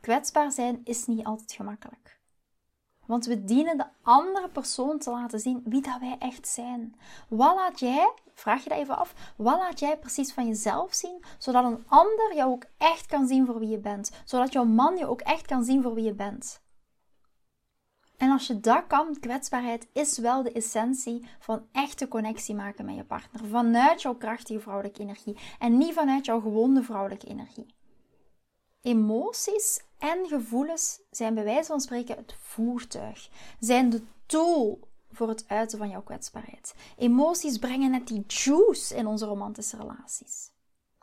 Kwetsbaar 0.00 0.52
zijn 0.52 0.80
is 0.84 1.06
niet 1.06 1.24
altijd 1.24 1.52
gemakkelijk. 1.52 2.20
Want 3.06 3.26
we 3.26 3.44
dienen 3.44 3.76
de 3.76 3.86
andere 4.02 4.48
persoon 4.48 4.98
te 4.98 5.10
laten 5.10 5.40
zien 5.40 5.62
wie 5.64 5.82
dat 5.82 6.00
wij 6.00 6.16
echt 6.18 6.48
zijn. 6.48 6.94
Wat 7.28 7.54
laat 7.54 7.80
jij, 7.80 8.12
vraag 8.34 8.62
je 8.62 8.68
dat 8.68 8.78
even 8.78 8.96
af, 8.96 9.14
wat 9.36 9.58
laat 9.58 9.78
jij 9.78 9.98
precies 9.98 10.32
van 10.32 10.46
jezelf 10.46 10.94
zien, 10.94 11.24
zodat 11.38 11.64
een 11.64 11.84
ander 11.86 12.34
jou 12.34 12.50
ook 12.50 12.64
echt 12.78 13.06
kan 13.06 13.26
zien 13.26 13.46
voor 13.46 13.58
wie 13.58 13.68
je 13.68 13.78
bent? 13.78 14.10
Zodat 14.24 14.52
jouw 14.52 14.64
man 14.64 14.96
je 14.96 15.06
ook 15.06 15.20
echt 15.20 15.46
kan 15.46 15.64
zien 15.64 15.82
voor 15.82 15.94
wie 15.94 16.04
je 16.04 16.14
bent? 16.14 16.60
En 18.16 18.30
als 18.30 18.46
je 18.46 18.60
dat 18.60 18.84
kan, 18.86 19.16
kwetsbaarheid 19.20 19.88
is 19.92 20.18
wel 20.18 20.42
de 20.42 20.52
essentie 20.52 21.26
van 21.38 21.66
echte 21.72 22.08
connectie 22.08 22.54
maken 22.54 22.84
met 22.84 22.94
je 22.94 23.04
partner. 23.04 23.44
Vanuit 23.44 24.02
jouw 24.02 24.14
krachtige 24.14 24.60
vrouwelijke 24.60 25.02
energie 25.02 25.38
en 25.58 25.78
niet 25.78 25.94
vanuit 25.94 26.24
jouw 26.24 26.40
gewonde 26.40 26.82
vrouwelijke 26.82 27.26
energie. 27.26 27.74
Emoties 28.80 29.84
en 29.98 30.26
gevoelens 30.28 31.00
zijn 31.10 31.34
bij 31.34 31.44
wijze 31.44 31.66
van 31.66 31.80
spreken 31.80 32.16
het 32.16 32.34
voertuig, 32.38 33.28
zijn 33.60 33.90
de 33.90 34.02
tool 34.26 34.88
voor 35.10 35.28
het 35.28 35.48
uiten 35.48 35.78
van 35.78 35.88
jouw 35.88 36.02
kwetsbaarheid. 36.02 36.74
Emoties 36.96 37.58
brengen 37.58 37.90
net 37.90 38.06
die 38.06 38.24
juice 38.26 38.96
in 38.96 39.06
onze 39.06 39.26
romantische 39.26 39.76
relaties. 39.76 40.50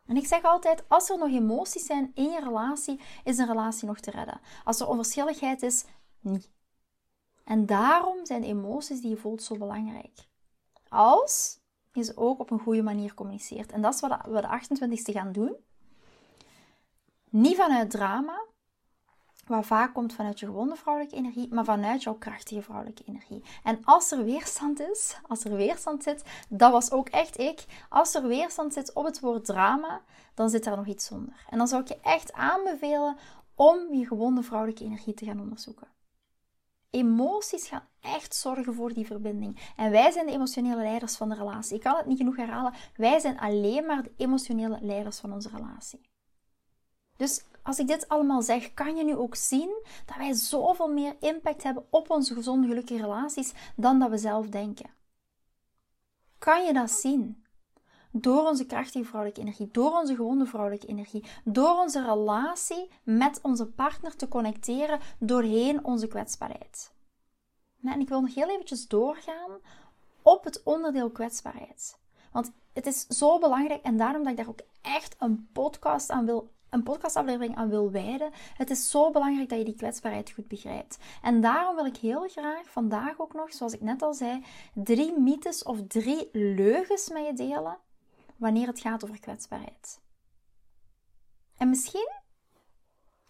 En 0.05 0.17
ik 0.17 0.27
zeg 0.27 0.43
altijd, 0.43 0.83
als 0.87 1.09
er 1.09 1.17
nog 1.17 1.29
emoties 1.29 1.85
zijn 1.85 2.11
in 2.13 2.31
je 2.31 2.39
relatie, 2.39 2.99
is 3.23 3.37
een 3.37 3.47
relatie 3.47 3.87
nog 3.87 3.99
te 3.99 4.11
redden. 4.11 4.39
Als 4.63 4.79
er 4.79 4.87
onverschilligheid 4.87 5.61
is, 5.61 5.85
niet. 6.19 6.52
En 7.43 7.65
daarom 7.65 8.25
zijn 8.25 8.43
emoties 8.43 9.01
die 9.01 9.09
je 9.09 9.17
voelt 9.17 9.43
zo 9.43 9.57
belangrijk. 9.57 10.27
Als 10.89 11.59
je 11.91 12.03
ze 12.03 12.17
ook 12.17 12.39
op 12.39 12.51
een 12.51 12.59
goede 12.59 12.83
manier 12.83 13.13
communiceert. 13.13 13.71
En 13.71 13.81
dat 13.81 13.93
is 13.93 13.99
wat 13.99 14.21
we 14.25 14.41
de 14.41 14.47
28ste 14.47 15.13
gaan 15.13 15.31
doen. 15.31 15.55
Niet 17.29 17.55
vanuit 17.55 17.89
drama, 17.89 18.45
wat 19.47 19.65
vaak 19.65 19.93
komt 19.93 20.13
vanuit 20.13 20.39
je 20.39 20.45
gewonde 20.45 20.75
vrouwelijke 20.75 21.15
energie, 21.15 21.53
maar 21.53 21.65
vanuit 21.65 22.03
jouw 22.03 22.13
krachtige 22.13 22.61
vrouwelijke 22.61 23.03
energie. 23.03 23.43
En 23.63 23.79
als 23.83 24.11
er 24.11 24.23
weerstand 24.23 24.79
is, 24.79 25.17
als 25.27 25.43
er 25.43 25.55
weerstand 25.55 26.03
zit, 26.03 26.23
dat 26.49 26.71
was 26.71 26.91
ook 26.91 27.09
echt 27.09 27.39
ik. 27.39 27.65
Als 27.89 28.15
er 28.15 28.27
weerstand 28.27 28.73
zit 28.73 28.93
op 28.93 29.05
het 29.05 29.19
woord 29.19 29.45
drama, 29.45 30.01
dan 30.33 30.49
zit 30.49 30.63
daar 30.63 30.77
nog 30.77 30.85
iets 30.85 31.11
onder. 31.11 31.45
En 31.49 31.57
dan 31.57 31.67
zou 31.67 31.81
ik 31.81 31.87
je 31.87 31.99
echt 32.01 32.33
aanbevelen 32.33 33.17
om 33.55 33.93
je 33.93 34.07
gewonde 34.07 34.43
vrouwelijke 34.43 34.83
energie 34.83 35.13
te 35.13 35.25
gaan 35.25 35.39
onderzoeken. 35.39 35.92
Emoties 36.93 37.67
gaan 37.67 37.87
echt 38.01 38.35
zorgen 38.35 38.73
voor 38.73 38.93
die 38.93 39.05
verbinding. 39.05 39.73
En 39.75 39.91
wij 39.91 40.11
zijn 40.11 40.25
de 40.25 40.31
emotionele 40.31 40.81
leiders 40.81 41.15
van 41.15 41.29
de 41.29 41.35
relatie. 41.35 41.75
Ik 41.75 41.81
kan 41.81 41.95
het 41.95 42.05
niet 42.05 42.17
genoeg 42.17 42.35
herhalen. 42.35 42.73
Wij 42.95 43.19
zijn 43.19 43.39
alleen 43.39 43.85
maar 43.85 44.03
de 44.03 44.11
emotionele 44.17 44.77
leiders 44.81 45.19
van 45.19 45.33
onze 45.33 45.49
relatie. 45.49 46.09
Dus 47.17 47.45
als 47.63 47.79
ik 47.79 47.87
dit 47.87 48.07
allemaal 48.07 48.41
zeg, 48.41 48.73
kan 48.73 48.95
je 48.95 49.03
nu 49.03 49.15
ook 49.15 49.35
zien 49.35 49.83
dat 50.05 50.17
wij 50.17 50.33
zoveel 50.33 50.87
meer 50.87 51.15
impact 51.19 51.63
hebben 51.63 51.85
op 51.89 52.09
onze 52.09 52.33
gezonde, 52.33 52.67
gelukkige 52.67 53.01
relaties 53.01 53.53
dan 53.75 53.99
dat 53.99 54.09
we 54.09 54.17
zelf 54.17 54.47
denken. 54.47 54.89
Kan 56.37 56.65
je 56.65 56.73
dat 56.73 56.91
zien? 56.91 57.42
Door 58.15 58.47
onze 58.47 58.65
krachtige 58.65 59.05
vrouwelijke 59.05 59.41
energie, 59.41 59.69
door 59.71 59.91
onze 59.91 60.15
gewonde 60.15 60.45
vrouwelijke 60.45 60.87
energie, 60.87 61.23
door 61.43 61.79
onze 61.79 62.05
relatie 62.05 62.89
met 63.03 63.39
onze 63.41 63.67
partner 63.67 64.15
te 64.15 64.27
connecteren 64.27 64.99
doorheen 65.19 65.85
onze 65.85 66.07
kwetsbaarheid. 66.07 66.93
En 67.83 67.99
ik 67.99 68.09
wil 68.09 68.21
nog 68.21 68.35
heel 68.35 68.49
eventjes 68.49 68.87
doorgaan 68.87 69.51
op 70.21 70.43
het 70.43 70.63
onderdeel 70.63 71.09
kwetsbaarheid. 71.09 71.99
Want 72.31 72.51
het 72.73 72.85
is 72.85 73.07
zo 73.07 73.39
belangrijk 73.39 73.83
en 73.83 73.97
daarom 73.97 74.23
dat 74.23 74.31
ik 74.31 74.37
daar 74.37 74.47
ook 74.47 74.61
echt 74.81 75.15
een 75.19 75.49
podcast 75.53 76.09
aan 76.09 76.25
wil 76.25 76.51
een 76.69 76.83
podcastaflevering 76.83 77.55
aan 77.55 77.69
wil 77.69 77.91
wijden. 77.91 78.31
Het 78.57 78.69
is 78.69 78.89
zo 78.89 79.11
belangrijk 79.11 79.49
dat 79.49 79.57
je 79.57 79.65
die 79.65 79.75
kwetsbaarheid 79.75 80.31
goed 80.31 80.47
begrijpt. 80.47 80.97
En 81.21 81.41
daarom 81.41 81.75
wil 81.75 81.85
ik 81.85 81.97
heel 81.97 82.27
graag 82.27 82.69
vandaag 82.69 83.19
ook 83.19 83.33
nog, 83.33 83.53
zoals 83.53 83.73
ik 83.73 83.81
net 83.81 84.01
al 84.01 84.13
zei, 84.13 84.43
drie 84.73 85.19
mythes 85.19 85.63
of 85.63 85.79
drie 85.87 86.29
leugens 86.31 87.09
met 87.09 87.25
je 87.25 87.33
delen 87.33 87.77
wanneer 88.37 88.67
het 88.67 88.79
gaat 88.79 89.03
over 89.03 89.19
kwetsbaarheid. 89.19 90.01
En 91.57 91.69
misschien 91.69 92.11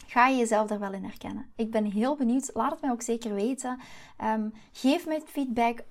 ga 0.06 0.28
je 0.28 0.38
jezelf 0.38 0.68
daar 0.68 0.80
wel 0.80 0.94
in 0.94 1.04
herkennen. 1.04 1.52
Ik 1.56 1.72
ben 1.72 1.86
heel 1.86 2.16
benieuwd. 2.16 2.50
Laat 2.54 2.72
het 2.72 2.82
mij 2.82 2.92
ook 2.92 3.02
zeker 3.02 3.34
weten. 3.34 3.80
Um, 4.24 4.54
geef 4.72 5.06
mij 5.08 5.22
feedback, 5.26 5.84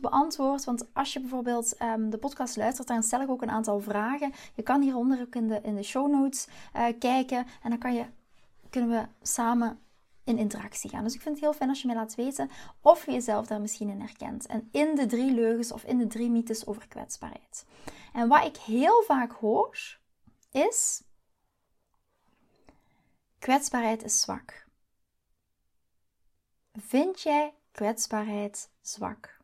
beantwoord. 0.00 0.64
Want 0.64 0.94
als 0.94 1.12
je 1.12 1.20
bijvoorbeeld 1.20 1.82
um, 1.82 2.10
de 2.10 2.18
podcast 2.18 2.56
luistert, 2.56 2.88
dan 2.88 3.02
stel 3.02 3.20
ik 3.20 3.30
ook 3.30 3.42
een 3.42 3.50
aantal 3.50 3.80
vragen. 3.80 4.32
Je 4.54 4.62
kan 4.62 4.82
hieronder 4.82 5.20
ook 5.20 5.34
in 5.34 5.48
de, 5.48 5.60
in 5.62 5.74
de 5.74 5.82
show 5.82 6.10
notes 6.10 6.48
uh, 6.76 6.86
kijken. 6.98 7.46
En 7.62 7.70
dan 7.70 7.78
kan 7.78 7.94
je, 7.94 8.04
kunnen 8.70 8.90
we 8.90 9.06
samen 9.22 9.78
in 10.24 10.38
interactie 10.38 10.90
gaan. 10.90 11.04
Dus 11.04 11.14
ik 11.14 11.20
vind 11.20 11.34
het 11.34 11.44
heel 11.44 11.54
fijn 11.54 11.68
als 11.68 11.80
je 11.80 11.86
mij 11.86 11.96
laat 11.96 12.14
weten 12.14 12.50
of 12.80 13.06
je 13.06 13.12
jezelf 13.12 13.46
daar 13.46 13.60
misschien 13.60 13.88
in 13.88 14.00
herkent. 14.00 14.46
En 14.46 14.68
in 14.72 14.94
de 14.94 15.06
drie 15.06 15.32
leugens 15.32 15.72
of 15.72 15.84
in 15.84 15.98
de 15.98 16.06
drie 16.06 16.30
mythes 16.30 16.66
over 16.66 16.88
kwetsbaarheid. 16.88 17.66
En 18.12 18.28
wat 18.28 18.44
ik 18.44 18.56
heel 18.56 19.02
vaak 19.02 19.32
hoor, 19.32 19.98
is 20.50 21.02
kwetsbaarheid 23.38 24.02
is 24.04 24.20
zwak. 24.20 24.68
Vind 26.72 27.20
jij 27.20 27.54
kwetsbaarheid 27.70 28.70
zwak? 28.80 29.38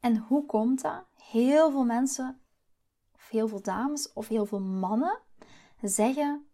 En 0.00 0.16
hoe 0.16 0.46
komt 0.46 0.82
dat? 0.82 1.04
Heel 1.14 1.70
veel 1.70 1.84
mensen, 1.84 2.40
of 3.14 3.28
heel 3.28 3.48
veel 3.48 3.62
dames, 3.62 4.12
of 4.12 4.28
heel 4.28 4.46
veel 4.46 4.60
mannen 4.60 5.20
zeggen: 5.82 6.46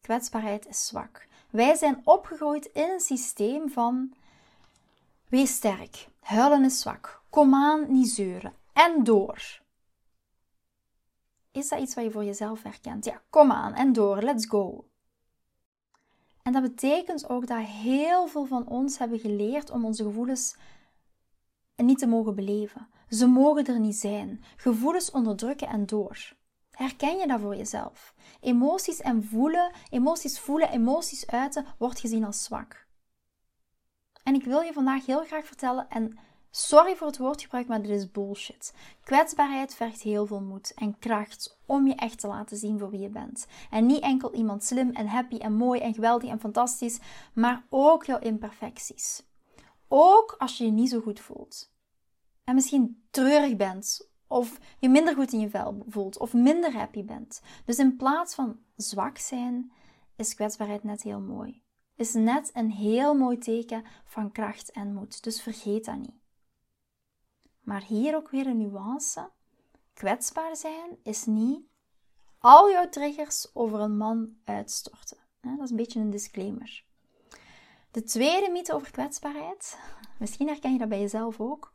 kwetsbaarheid 0.00 0.66
is 0.66 0.86
zwak. 0.86 1.26
Wij 1.54 1.74
zijn 1.74 2.00
opgegroeid 2.04 2.66
in 2.66 2.90
een 2.90 3.00
systeem 3.00 3.70
van: 3.70 4.14
wees 5.28 5.54
sterk, 5.54 6.08
huilen 6.20 6.64
is 6.64 6.80
zwak, 6.80 7.22
kom 7.30 7.54
aan, 7.54 7.92
niet 7.92 8.08
zeuren 8.08 8.54
en 8.72 9.04
door. 9.04 9.60
Is 11.50 11.68
dat 11.68 11.80
iets 11.80 11.94
wat 11.94 12.04
je 12.04 12.10
voor 12.10 12.24
jezelf 12.24 12.62
herkent? 12.62 13.04
Ja, 13.04 13.22
kom 13.30 13.52
aan 13.52 13.74
en 13.74 13.92
door, 13.92 14.22
let's 14.22 14.46
go. 14.46 14.88
En 16.42 16.52
dat 16.52 16.62
betekent 16.62 17.28
ook 17.28 17.46
dat 17.46 17.64
heel 17.64 18.26
veel 18.26 18.46
van 18.46 18.66
ons 18.66 18.98
hebben 18.98 19.18
geleerd 19.18 19.70
om 19.70 19.84
onze 19.84 20.02
gevoelens 20.02 20.56
niet 21.76 21.98
te 21.98 22.06
mogen 22.06 22.34
beleven. 22.34 22.88
Ze 23.08 23.26
mogen 23.26 23.66
er 23.66 23.80
niet 23.80 23.96
zijn. 23.96 24.44
Gevoelens 24.56 25.10
onderdrukken 25.10 25.68
en 25.68 25.86
door. 25.86 26.32
Herken 26.74 27.18
je 27.18 27.26
dat 27.26 27.40
voor 27.40 27.56
jezelf? 27.56 28.14
Emoties 28.40 29.00
en 29.00 29.24
voelen, 29.24 29.72
emoties 29.90 30.38
voelen, 30.38 30.70
emoties 30.70 31.26
uiten 31.26 31.66
wordt 31.78 32.00
gezien 32.00 32.24
als 32.24 32.44
zwak. 32.44 32.86
En 34.22 34.34
ik 34.34 34.44
wil 34.44 34.60
je 34.60 34.72
vandaag 34.72 35.06
heel 35.06 35.24
graag 35.24 35.46
vertellen 35.46 35.88
en 35.88 36.18
Sorry 36.56 36.96
voor 36.96 37.06
het 37.06 37.18
woordgebruik, 37.18 37.66
maar 37.66 37.82
dit 37.82 37.90
is 37.90 38.10
bullshit. 38.10 38.74
Kwetsbaarheid 39.02 39.74
vergt 39.74 40.02
heel 40.02 40.26
veel 40.26 40.40
moed 40.40 40.72
en 40.74 40.98
kracht 40.98 41.58
om 41.66 41.86
je 41.86 41.94
echt 41.94 42.20
te 42.20 42.26
laten 42.26 42.56
zien 42.56 42.78
voor 42.78 42.90
wie 42.90 43.00
je 43.00 43.08
bent. 43.08 43.46
En 43.70 43.86
niet 43.86 44.02
enkel 44.02 44.34
iemand 44.34 44.64
slim 44.64 44.90
en 44.90 45.06
happy 45.06 45.36
en 45.36 45.52
mooi 45.52 45.80
en 45.80 45.94
geweldig 45.94 46.30
en 46.30 46.40
fantastisch, 46.40 47.00
maar 47.32 47.66
ook 47.68 48.04
jouw 48.04 48.18
imperfecties. 48.18 49.22
Ook 49.88 50.34
als 50.38 50.58
je 50.58 50.64
je 50.64 50.70
niet 50.70 50.90
zo 50.90 51.00
goed 51.00 51.20
voelt. 51.20 51.72
En 52.44 52.54
misschien 52.54 53.06
treurig 53.10 53.56
bent, 53.56 54.10
of 54.26 54.58
je 54.78 54.88
minder 54.88 55.14
goed 55.14 55.32
in 55.32 55.40
je 55.40 55.50
vel 55.50 55.84
voelt, 55.88 56.18
of 56.18 56.32
minder 56.32 56.72
happy 56.72 57.04
bent. 57.04 57.42
Dus 57.64 57.78
in 57.78 57.96
plaats 57.96 58.34
van 58.34 58.58
zwak 58.76 59.18
zijn, 59.18 59.72
is 60.16 60.34
kwetsbaarheid 60.34 60.84
net 60.84 61.02
heel 61.02 61.20
mooi. 61.20 61.62
Is 61.96 62.12
net 62.12 62.50
een 62.54 62.70
heel 62.70 63.14
mooi 63.14 63.38
teken 63.38 63.84
van 64.04 64.32
kracht 64.32 64.70
en 64.70 64.94
moed. 64.94 65.22
Dus 65.22 65.42
vergeet 65.42 65.84
dat 65.84 65.96
niet. 65.96 66.22
Maar 67.60 67.82
hier 67.82 68.16
ook 68.16 68.30
weer 68.30 68.46
een 68.46 68.58
nuance. 68.58 69.30
kwetsbaar 69.92 70.56
zijn 70.56 70.98
is 71.02 71.24
niet 71.24 71.60
al 72.38 72.70
jouw 72.70 72.88
triggers 72.88 73.50
over 73.54 73.80
een 73.80 73.96
man 73.96 74.36
uitstorten. 74.44 75.18
Dat 75.40 75.60
is 75.60 75.70
een 75.70 75.76
beetje 75.76 76.00
een 76.00 76.10
disclaimer. 76.10 76.84
De 77.90 78.02
tweede 78.02 78.50
mythe 78.50 78.74
over 78.74 78.90
kwetsbaarheid, 78.90 79.78
misschien 80.18 80.48
herken 80.48 80.72
je 80.72 80.78
dat 80.78 80.88
bij 80.88 81.00
jezelf 81.00 81.40
ook, 81.40 81.73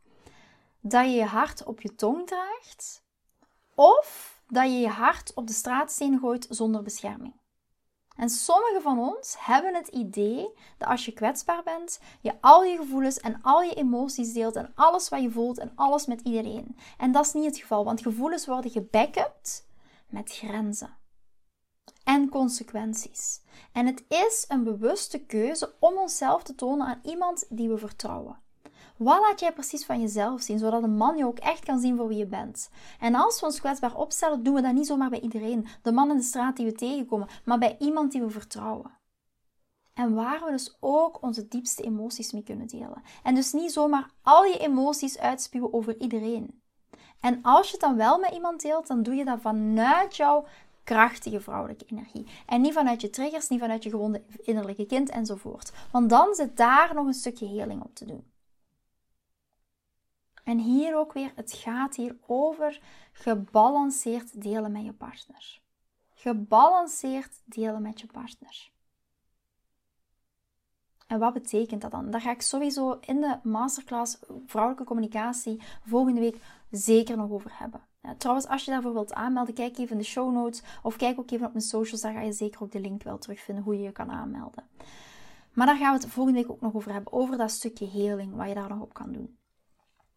dat 0.80 1.04
je 1.04 1.10
je 1.10 1.24
hart 1.24 1.64
op 1.64 1.80
je 1.80 1.94
tong 1.94 2.26
draagt 2.26 3.04
of 3.74 4.42
dat 4.48 4.64
je 4.64 4.78
je 4.78 4.88
hart 4.88 5.34
op 5.34 5.46
de 5.46 5.52
straatsteen 5.52 6.18
gooit 6.18 6.46
zonder 6.50 6.82
bescherming. 6.82 7.38
En 8.16 8.30
sommigen 8.30 8.82
van 8.82 8.98
ons 8.98 9.36
hebben 9.38 9.74
het 9.74 9.88
idee 9.88 10.50
dat 10.78 10.88
als 10.88 11.04
je 11.04 11.12
kwetsbaar 11.12 11.62
bent, 11.62 12.00
je 12.20 12.40
al 12.40 12.64
je 12.64 12.76
gevoelens 12.76 13.20
en 13.20 13.42
al 13.42 13.62
je 13.62 13.74
emoties 13.74 14.32
deelt 14.32 14.56
en 14.56 14.72
alles 14.74 15.08
wat 15.08 15.22
je 15.22 15.30
voelt 15.30 15.58
en 15.58 15.72
alles 15.74 16.06
met 16.06 16.20
iedereen. 16.20 16.76
En 16.98 17.12
dat 17.12 17.26
is 17.26 17.32
niet 17.32 17.44
het 17.44 17.58
geval, 17.58 17.84
want 17.84 18.02
gevoelens 18.02 18.46
worden 18.46 18.70
gebackupt 18.70 19.68
met 20.08 20.32
grenzen 20.32 20.98
en 22.04 22.28
consequenties. 22.28 23.40
En 23.72 23.86
het 23.86 24.04
is 24.08 24.44
een 24.48 24.64
bewuste 24.64 25.18
keuze 25.18 25.74
om 25.78 25.98
onszelf 25.98 26.42
te 26.42 26.54
tonen 26.54 26.86
aan 26.86 27.00
iemand 27.02 27.46
die 27.48 27.68
we 27.68 27.78
vertrouwen. 27.78 28.38
Wat 29.00 29.20
laat 29.20 29.40
jij 29.40 29.52
precies 29.52 29.84
van 29.84 30.00
jezelf 30.00 30.42
zien, 30.42 30.58
zodat 30.58 30.82
een 30.82 30.96
man 30.96 31.16
je 31.16 31.26
ook 31.26 31.38
echt 31.38 31.64
kan 31.64 31.78
zien 31.78 31.96
voor 31.96 32.08
wie 32.08 32.18
je 32.18 32.26
bent? 32.26 32.70
En 32.98 33.14
als 33.14 33.40
we 33.40 33.46
ons 33.46 33.60
kwetsbaar 33.60 33.96
opstellen, 33.96 34.42
doen 34.42 34.54
we 34.54 34.60
dat 34.60 34.72
niet 34.72 34.86
zomaar 34.86 35.10
bij 35.10 35.20
iedereen, 35.20 35.66
de 35.82 35.92
man 35.92 36.10
in 36.10 36.16
de 36.16 36.22
straat 36.22 36.56
die 36.56 36.66
we 36.66 36.72
tegenkomen, 36.72 37.28
maar 37.44 37.58
bij 37.58 37.76
iemand 37.78 38.12
die 38.12 38.20
we 38.22 38.30
vertrouwen. 38.30 38.90
En 39.94 40.14
waar 40.14 40.44
we 40.44 40.50
dus 40.50 40.76
ook 40.80 41.22
onze 41.22 41.48
diepste 41.48 41.82
emoties 41.82 42.32
mee 42.32 42.42
kunnen 42.42 42.66
delen. 42.66 43.02
En 43.22 43.34
dus 43.34 43.52
niet 43.52 43.72
zomaar 43.72 44.10
al 44.22 44.44
je 44.44 44.58
emoties 44.58 45.18
uitspuwen 45.18 45.72
over 45.72 46.00
iedereen. 46.00 46.62
En 47.20 47.38
als 47.42 47.66
je 47.66 47.72
het 47.72 47.80
dan 47.80 47.96
wel 47.96 48.18
met 48.18 48.32
iemand 48.32 48.60
deelt, 48.60 48.86
dan 48.86 49.02
doe 49.02 49.14
je 49.14 49.24
dat 49.24 49.40
vanuit 49.40 50.16
jouw 50.16 50.46
krachtige 50.84 51.40
vrouwelijke 51.40 51.84
energie. 51.86 52.26
En 52.46 52.60
niet 52.60 52.72
vanuit 52.72 53.00
je 53.00 53.10
triggers, 53.10 53.48
niet 53.48 53.60
vanuit 53.60 53.82
je 53.82 53.90
gewonde 53.90 54.22
innerlijke 54.42 54.86
kind 54.86 55.10
enzovoort. 55.10 55.72
Want 55.92 56.10
dan 56.10 56.34
zit 56.34 56.56
daar 56.56 56.94
nog 56.94 57.06
een 57.06 57.14
stukje 57.14 57.46
heling 57.46 57.82
op 57.82 57.94
te 57.94 58.04
doen. 58.04 58.29
En 60.44 60.58
hier 60.58 60.96
ook 60.96 61.12
weer, 61.12 61.32
het 61.34 61.52
gaat 61.52 61.96
hier 61.96 62.16
over 62.26 62.80
gebalanceerd 63.12 64.42
delen 64.42 64.72
met 64.72 64.84
je 64.84 64.92
partner. 64.92 65.60
Gebalanceerd 66.14 67.42
delen 67.44 67.82
met 67.82 68.00
je 68.00 68.06
partner. 68.06 68.70
En 71.06 71.18
wat 71.18 71.32
betekent 71.32 71.82
dat 71.82 71.90
dan? 71.90 72.10
Daar 72.10 72.20
ga 72.20 72.30
ik 72.30 72.42
sowieso 72.42 72.98
in 73.00 73.20
de 73.20 73.38
masterclass 73.42 74.18
vrouwelijke 74.46 74.86
communicatie 74.86 75.62
volgende 75.86 76.20
week 76.20 76.36
zeker 76.70 77.16
nog 77.16 77.30
over 77.30 77.50
hebben. 77.54 77.80
trouwens, 78.18 78.48
als 78.48 78.64
je 78.64 78.70
daarvoor 78.70 78.92
wilt 78.92 79.12
aanmelden, 79.12 79.54
kijk 79.54 79.78
even 79.78 79.92
in 79.92 79.98
de 79.98 80.04
show 80.04 80.32
notes 80.32 80.62
of 80.82 80.96
kijk 80.96 81.18
ook 81.18 81.30
even 81.30 81.46
op 81.46 81.52
mijn 81.52 81.64
socials. 81.64 82.00
Daar 82.00 82.12
ga 82.12 82.20
je 82.20 82.32
zeker 82.32 82.62
ook 82.62 82.72
de 82.72 82.80
link 82.80 83.02
wel 83.02 83.18
terugvinden 83.18 83.64
hoe 83.64 83.74
je 83.74 83.82
je 83.82 83.92
kan 83.92 84.10
aanmelden. 84.10 84.64
Maar 85.52 85.66
daar 85.66 85.76
gaan 85.76 85.94
we 85.94 86.00
het 86.00 86.12
volgende 86.12 86.40
week 86.40 86.50
ook 86.50 86.60
nog 86.60 86.74
over 86.74 86.92
hebben. 86.92 87.12
Over 87.12 87.36
dat 87.36 87.50
stukje 87.50 87.86
heling, 87.86 88.34
wat 88.34 88.48
je 88.48 88.54
daar 88.54 88.68
nog 88.68 88.80
op 88.80 88.94
kan 88.94 89.12
doen. 89.12 89.38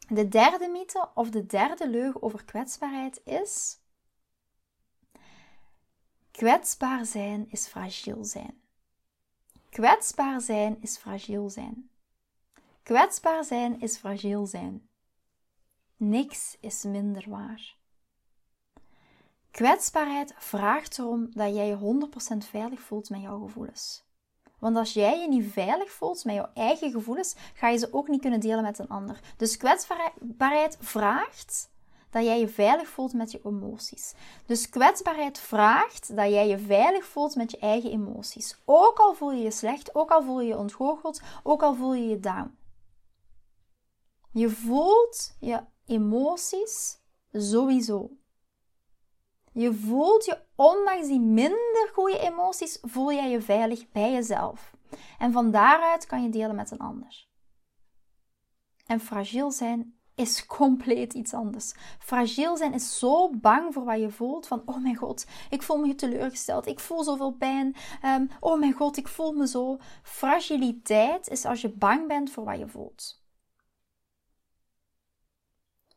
De 0.07 0.27
derde 0.27 0.67
mythe 0.67 1.09
of 1.13 1.29
de 1.29 1.45
derde 1.45 1.89
leugen 1.89 2.21
over 2.23 2.43
kwetsbaarheid 2.43 3.21
is: 3.25 3.79
kwetsbaar 6.31 7.05
zijn 7.05 7.49
is 7.49 7.67
fragiel 7.67 8.23
zijn. 8.23 8.61
Kwetsbaar 9.69 10.41
zijn 10.41 10.81
is 10.81 10.97
fragiel 10.97 11.49
zijn. 11.49 11.89
Kwetsbaar 12.83 13.43
zijn 13.43 13.81
is 13.81 13.97
fragiel 13.97 14.45
zijn. 14.45 14.87
Niks 15.97 16.57
is 16.59 16.83
minder 16.83 17.29
waar. 17.29 17.75
Kwetsbaarheid 19.51 20.33
vraagt 20.37 20.97
erom 20.97 21.31
dat 21.31 21.55
jij 21.55 21.67
je 21.67 22.07
100% 22.33 22.37
veilig 22.49 22.81
voelt 22.81 23.09
met 23.09 23.21
jouw 23.21 23.39
gevoelens. 23.45 24.03
Want 24.63 24.77
als 24.77 24.93
jij 24.93 25.19
je 25.19 25.27
niet 25.27 25.51
veilig 25.51 25.91
voelt 25.91 26.23
met 26.23 26.35
jouw 26.35 26.49
eigen 26.53 26.91
gevoelens, 26.91 27.35
ga 27.53 27.69
je 27.69 27.77
ze 27.77 27.93
ook 27.93 28.07
niet 28.07 28.21
kunnen 28.21 28.39
delen 28.39 28.63
met 28.63 28.79
een 28.79 28.89
ander. 28.89 29.19
Dus 29.37 29.57
kwetsbaarheid 29.57 30.77
vraagt 30.79 31.69
dat 32.09 32.23
jij 32.23 32.39
je 32.39 32.47
veilig 32.47 32.87
voelt 32.87 33.13
met 33.13 33.31
je 33.31 33.41
emoties. 33.43 34.13
Dus 34.45 34.69
kwetsbaarheid 34.69 35.39
vraagt 35.39 36.15
dat 36.15 36.29
jij 36.29 36.47
je 36.47 36.59
veilig 36.59 37.05
voelt 37.05 37.35
met 37.35 37.51
je 37.51 37.57
eigen 37.57 37.91
emoties. 37.91 38.61
Ook 38.65 38.97
al 38.97 39.13
voel 39.13 39.31
je 39.31 39.43
je 39.43 39.51
slecht, 39.51 39.95
ook 39.95 40.11
al 40.11 40.23
voel 40.23 40.41
je 40.41 40.47
je 40.47 40.57
ontgoocheld, 40.57 41.21
ook 41.43 41.63
al 41.63 41.75
voel 41.75 41.93
je 41.93 42.07
je 42.07 42.19
down. 42.19 42.57
Je 44.31 44.49
voelt 44.49 45.35
je 45.39 45.59
emoties 45.85 46.99
sowieso. 47.31 48.09
Je 49.53 49.73
voelt 49.73 50.25
je, 50.25 50.41
ondanks 50.55 51.07
die 51.07 51.19
minder 51.19 51.89
goede 51.93 52.19
emoties, 52.19 52.77
voel 52.81 53.13
jij 53.13 53.29
je 53.29 53.41
veilig 53.41 53.89
bij 53.91 54.11
jezelf. 54.11 54.73
En 55.17 55.31
van 55.31 55.51
daaruit 55.51 56.05
kan 56.05 56.23
je 56.23 56.29
delen 56.29 56.55
met 56.55 56.71
een 56.71 56.79
ander. 56.79 57.27
En 58.85 58.99
fragiel 58.99 59.51
zijn 59.51 59.97
is 60.15 60.45
compleet 60.57 61.13
iets 61.13 61.33
anders. 61.33 61.73
Fragiel 61.99 62.57
zijn 62.57 62.73
is 62.73 62.99
zo 62.99 63.29
bang 63.29 63.73
voor 63.73 63.83
wat 63.83 63.99
je 63.99 64.09
voelt. 64.09 64.47
Van, 64.47 64.61
oh 64.65 64.81
mijn 64.81 64.95
god, 64.95 65.25
ik 65.49 65.61
voel 65.61 65.77
me 65.77 65.95
teleurgesteld. 65.95 66.67
Ik 66.67 66.79
voel 66.79 67.03
zoveel 67.03 67.31
pijn. 67.31 67.75
Um, 68.05 68.29
oh 68.39 68.59
mijn 68.59 68.73
god, 68.73 68.97
ik 68.97 69.07
voel 69.07 69.31
me 69.31 69.47
zo. 69.47 69.77
Fragiliteit 70.03 71.27
is 71.27 71.45
als 71.45 71.61
je 71.61 71.69
bang 71.69 72.07
bent 72.07 72.31
voor 72.31 72.43
wat 72.43 72.59
je 72.59 72.67
voelt. 72.67 73.21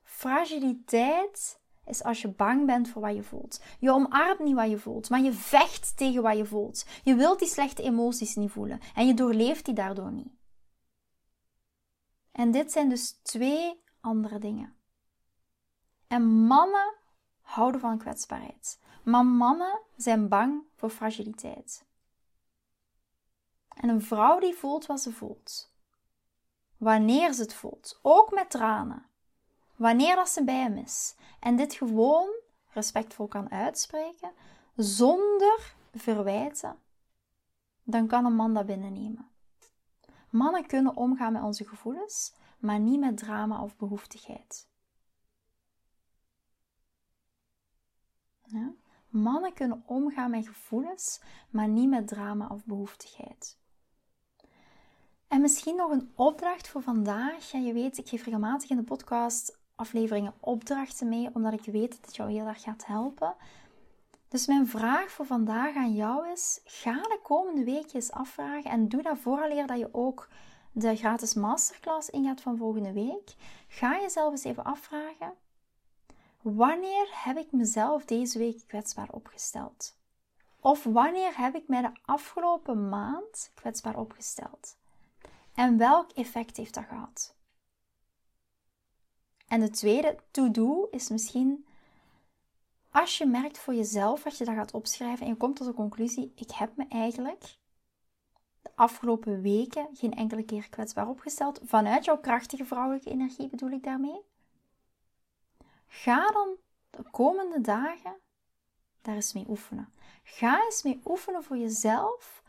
Fragiliteit 0.02 1.60
is 1.86 2.02
als 2.02 2.22
je 2.22 2.28
bang 2.28 2.66
bent 2.66 2.88
voor 2.88 3.02
wat 3.02 3.14
je 3.14 3.22
voelt. 3.22 3.60
Je 3.78 3.90
omarmt 3.90 4.38
niet 4.38 4.54
wat 4.54 4.70
je 4.70 4.78
voelt, 4.78 5.10
maar 5.10 5.20
je 5.20 5.32
vecht 5.32 5.96
tegen 5.96 6.22
wat 6.22 6.36
je 6.36 6.44
voelt. 6.44 6.86
Je 7.02 7.14
wilt 7.14 7.38
die 7.38 7.48
slechte 7.48 7.82
emoties 7.82 8.34
niet 8.34 8.50
voelen 8.50 8.80
en 8.94 9.06
je 9.06 9.14
doorleeft 9.14 9.64
die 9.64 9.74
daardoor 9.74 10.12
niet. 10.12 10.34
En 12.32 12.50
dit 12.50 12.72
zijn 12.72 12.88
dus 12.88 13.10
twee 13.22 13.82
andere 14.00 14.38
dingen. 14.38 14.76
En 16.06 16.22
mannen 16.22 16.94
houden 17.40 17.80
van 17.80 17.98
kwetsbaarheid. 17.98 18.80
Maar 19.04 19.24
mannen 19.24 19.80
zijn 19.96 20.28
bang 20.28 20.62
voor 20.74 20.90
fragiliteit. 20.90 21.86
En 23.68 23.88
een 23.88 24.02
vrouw 24.02 24.38
die 24.38 24.54
voelt 24.54 24.86
wat 24.86 25.00
ze 25.00 25.12
voelt. 25.12 25.74
Wanneer 26.76 27.32
ze 27.32 27.42
het 27.42 27.54
voelt, 27.54 27.98
ook 28.02 28.32
met 28.32 28.50
tranen. 28.50 29.06
Wanneer 29.76 30.16
dat 30.16 30.28
ze 30.28 30.44
bij 30.44 30.60
hem 30.60 30.76
is. 30.76 31.14
En 31.40 31.56
dit 31.56 31.74
gewoon 31.74 32.28
respectvol 32.68 33.26
kan 33.26 33.50
uitspreken, 33.50 34.32
zonder 34.76 35.74
verwijten, 35.94 36.78
dan 37.82 38.06
kan 38.06 38.24
een 38.24 38.34
man 38.34 38.54
dat 38.54 38.66
binnennemen. 38.66 39.30
Mannen 40.30 40.66
kunnen 40.66 40.96
omgaan 40.96 41.32
met 41.32 41.42
onze 41.42 41.64
gevoelens, 41.64 42.34
maar 42.58 42.78
niet 42.78 43.00
met 43.00 43.16
drama 43.16 43.62
of 43.62 43.76
behoeftigheid. 43.76 44.68
Ja? 48.42 48.72
Mannen 49.08 49.52
kunnen 49.52 49.82
omgaan 49.86 50.30
met 50.30 50.46
gevoelens, 50.46 51.20
maar 51.50 51.68
niet 51.68 51.88
met 51.88 52.08
drama 52.08 52.48
of 52.48 52.64
behoeftigheid. 52.64 53.58
En 55.28 55.40
misschien 55.40 55.76
nog 55.76 55.90
een 55.90 56.12
opdracht 56.14 56.68
voor 56.68 56.82
vandaag. 56.82 57.50
Ja, 57.50 57.58
je 57.58 57.72
weet, 57.72 57.98
ik 57.98 58.08
geef 58.08 58.24
regelmatig 58.24 58.70
in 58.70 58.76
de 58.76 58.82
podcast 58.82 59.58
afleveringen 59.76 60.34
opdrachten 60.40 61.08
mee, 61.08 61.30
omdat 61.32 61.52
ik 61.52 61.64
weet 61.64 61.90
dat 61.90 62.06
het 62.06 62.16
jou 62.16 62.30
heel 62.30 62.46
erg 62.46 62.62
gaat 62.62 62.86
helpen. 62.86 63.34
Dus 64.28 64.46
mijn 64.46 64.66
vraag 64.66 65.10
voor 65.10 65.26
vandaag 65.26 65.74
aan 65.76 65.94
jou 65.94 66.30
is: 66.30 66.60
ga 66.64 67.02
de 67.02 67.20
komende 67.22 67.64
week 67.64 67.92
eens 67.92 68.12
afvragen 68.12 68.70
en 68.70 68.88
doe 68.88 69.02
dat 69.02 69.18
vooraleer 69.18 69.66
dat 69.66 69.78
je 69.78 69.88
ook 69.92 70.28
de 70.72 70.96
gratis 70.96 71.34
masterclass 71.34 72.10
ingaat 72.10 72.40
van 72.40 72.56
volgende 72.56 72.92
week. 72.92 73.34
Ga 73.68 74.00
jezelf 74.00 74.30
eens 74.30 74.44
even 74.44 74.64
afvragen: 74.64 75.34
wanneer 76.42 77.08
heb 77.10 77.36
ik 77.36 77.52
mezelf 77.52 78.04
deze 78.04 78.38
week 78.38 78.62
kwetsbaar 78.66 79.08
opgesteld? 79.10 79.96
Of 80.60 80.84
wanneer 80.84 81.36
heb 81.36 81.54
ik 81.54 81.68
mij 81.68 81.82
de 81.82 81.92
afgelopen 82.04 82.88
maand 82.88 83.50
kwetsbaar 83.54 83.96
opgesteld? 83.96 84.76
En 85.54 85.76
welk 85.76 86.10
effect 86.10 86.56
heeft 86.56 86.74
dat 86.74 86.84
gehad? 86.84 87.35
En 89.48 89.60
de 89.60 89.70
tweede 89.70 90.16
to-do 90.30 90.88
is 90.90 91.08
misschien 91.08 91.66
als 92.90 93.18
je 93.18 93.26
merkt 93.26 93.58
voor 93.58 93.74
jezelf, 93.74 94.24
als 94.24 94.38
je 94.38 94.44
dat 94.44 94.54
gaat 94.54 94.74
opschrijven 94.74 95.26
en 95.26 95.32
je 95.32 95.36
komt 95.36 95.56
tot 95.56 95.66
de 95.66 95.74
conclusie: 95.74 96.32
ik 96.34 96.50
heb 96.50 96.76
me 96.76 96.86
eigenlijk 96.88 97.56
de 98.62 98.70
afgelopen 98.74 99.40
weken 99.42 99.88
geen 99.92 100.14
enkele 100.14 100.42
keer 100.44 100.68
kwetsbaar 100.68 101.08
opgesteld. 101.08 101.60
Vanuit 101.64 102.04
jouw 102.04 102.18
krachtige 102.18 102.64
vrouwelijke 102.64 103.10
energie 103.10 103.48
bedoel 103.48 103.70
ik 103.70 103.82
daarmee. 103.82 104.20
Ga 105.86 106.30
dan 106.30 106.56
de 106.90 107.10
komende 107.10 107.60
dagen 107.60 108.16
daar 109.02 109.14
eens 109.14 109.32
mee 109.32 109.48
oefenen. 109.48 109.92
Ga 110.22 110.64
eens 110.64 110.82
mee 110.82 111.00
oefenen 111.04 111.44
voor 111.44 111.56
jezelf 111.56 112.42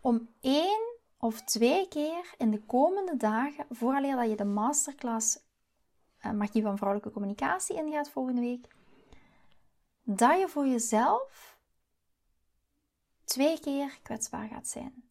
om 0.00 0.28
één 0.40 0.96
of 1.18 1.42
twee 1.42 1.88
keer 1.88 2.34
in 2.38 2.50
de 2.50 2.60
komende 2.60 3.16
dagen, 3.16 3.66
vooraleer 3.70 4.16
dat 4.16 4.28
je 4.30 4.36
de 4.36 4.44
masterclass 4.44 5.38
magie 6.30 6.62
van 6.62 6.76
vrouwelijke 6.76 7.12
communicatie 7.12 7.76
ingaat 7.76 8.10
volgende 8.10 8.40
week, 8.40 8.68
dat 10.02 10.38
je 10.38 10.48
voor 10.48 10.66
jezelf 10.66 11.56
twee 13.24 13.60
keer 13.60 13.98
kwetsbaar 14.02 14.48
gaat 14.48 14.68
zijn. 14.68 15.04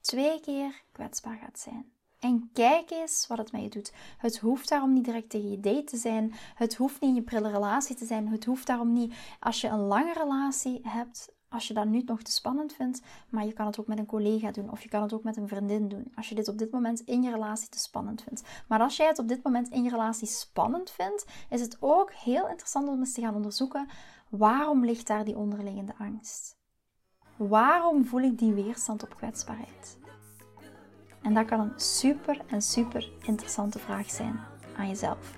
Twee 0.00 0.40
keer 0.40 0.82
kwetsbaar 0.92 1.36
gaat 1.36 1.58
zijn. 1.58 1.92
En 2.18 2.50
kijk 2.52 2.90
eens 2.90 3.26
wat 3.26 3.38
het 3.38 3.52
met 3.52 3.62
je 3.62 3.68
doet. 3.68 3.92
Het 4.18 4.38
hoeft 4.38 4.68
daarom 4.68 4.92
niet 4.92 5.04
direct 5.04 5.30
tegen 5.30 5.50
je 5.50 5.60
date 5.60 5.84
te 5.84 5.96
zijn. 5.96 6.34
Het 6.54 6.74
hoeft 6.74 7.00
niet 7.00 7.10
in 7.10 7.16
je 7.16 7.22
prille 7.22 7.50
relatie 7.50 7.96
te 7.96 8.04
zijn. 8.04 8.28
Het 8.28 8.44
hoeft 8.44 8.66
daarom 8.66 8.92
niet 8.92 9.14
als 9.40 9.60
je 9.60 9.68
een 9.68 9.86
lange 9.86 10.12
relatie 10.12 10.80
hebt. 10.82 11.36
Als 11.50 11.68
je 11.68 11.74
dat 11.74 11.86
nu 11.86 12.02
nog 12.06 12.22
te 12.22 12.30
spannend 12.30 12.72
vindt. 12.72 13.02
Maar 13.28 13.44
je 13.44 13.52
kan 13.52 13.66
het 13.66 13.80
ook 13.80 13.86
met 13.86 13.98
een 13.98 14.06
collega 14.06 14.50
doen. 14.50 14.70
Of 14.70 14.82
je 14.82 14.88
kan 14.88 15.02
het 15.02 15.12
ook 15.12 15.22
met 15.22 15.36
een 15.36 15.48
vriendin 15.48 15.88
doen. 15.88 16.12
Als 16.14 16.28
je 16.28 16.34
dit 16.34 16.48
op 16.48 16.58
dit 16.58 16.70
moment 16.70 17.00
in 17.00 17.22
je 17.22 17.30
relatie 17.30 17.68
te 17.68 17.78
spannend 17.78 18.22
vindt. 18.22 18.42
Maar 18.68 18.80
als 18.80 18.96
jij 18.96 19.06
het 19.06 19.18
op 19.18 19.28
dit 19.28 19.42
moment 19.44 19.68
in 19.68 19.82
je 19.82 19.90
relatie 19.90 20.28
spannend 20.28 20.90
vindt. 20.90 21.26
Is 21.50 21.60
het 21.60 21.76
ook 21.80 22.12
heel 22.12 22.48
interessant 22.48 22.88
om 22.88 22.98
eens 22.98 23.12
te 23.12 23.20
gaan 23.20 23.34
onderzoeken. 23.34 23.88
Waarom 24.28 24.84
ligt 24.84 25.06
daar 25.06 25.24
die 25.24 25.36
onderliggende 25.36 25.94
angst? 25.98 26.56
Waarom 27.36 28.04
voel 28.04 28.20
ik 28.20 28.38
die 28.38 28.52
weerstand 28.52 29.02
op 29.02 29.16
kwetsbaarheid? 29.16 29.98
En 31.22 31.34
dat 31.34 31.46
kan 31.46 31.60
een 31.60 31.80
super 31.80 32.40
en 32.46 32.62
super 32.62 33.10
interessante 33.22 33.78
vraag 33.78 34.10
zijn 34.10 34.40
aan 34.76 34.88
jezelf. 34.88 35.37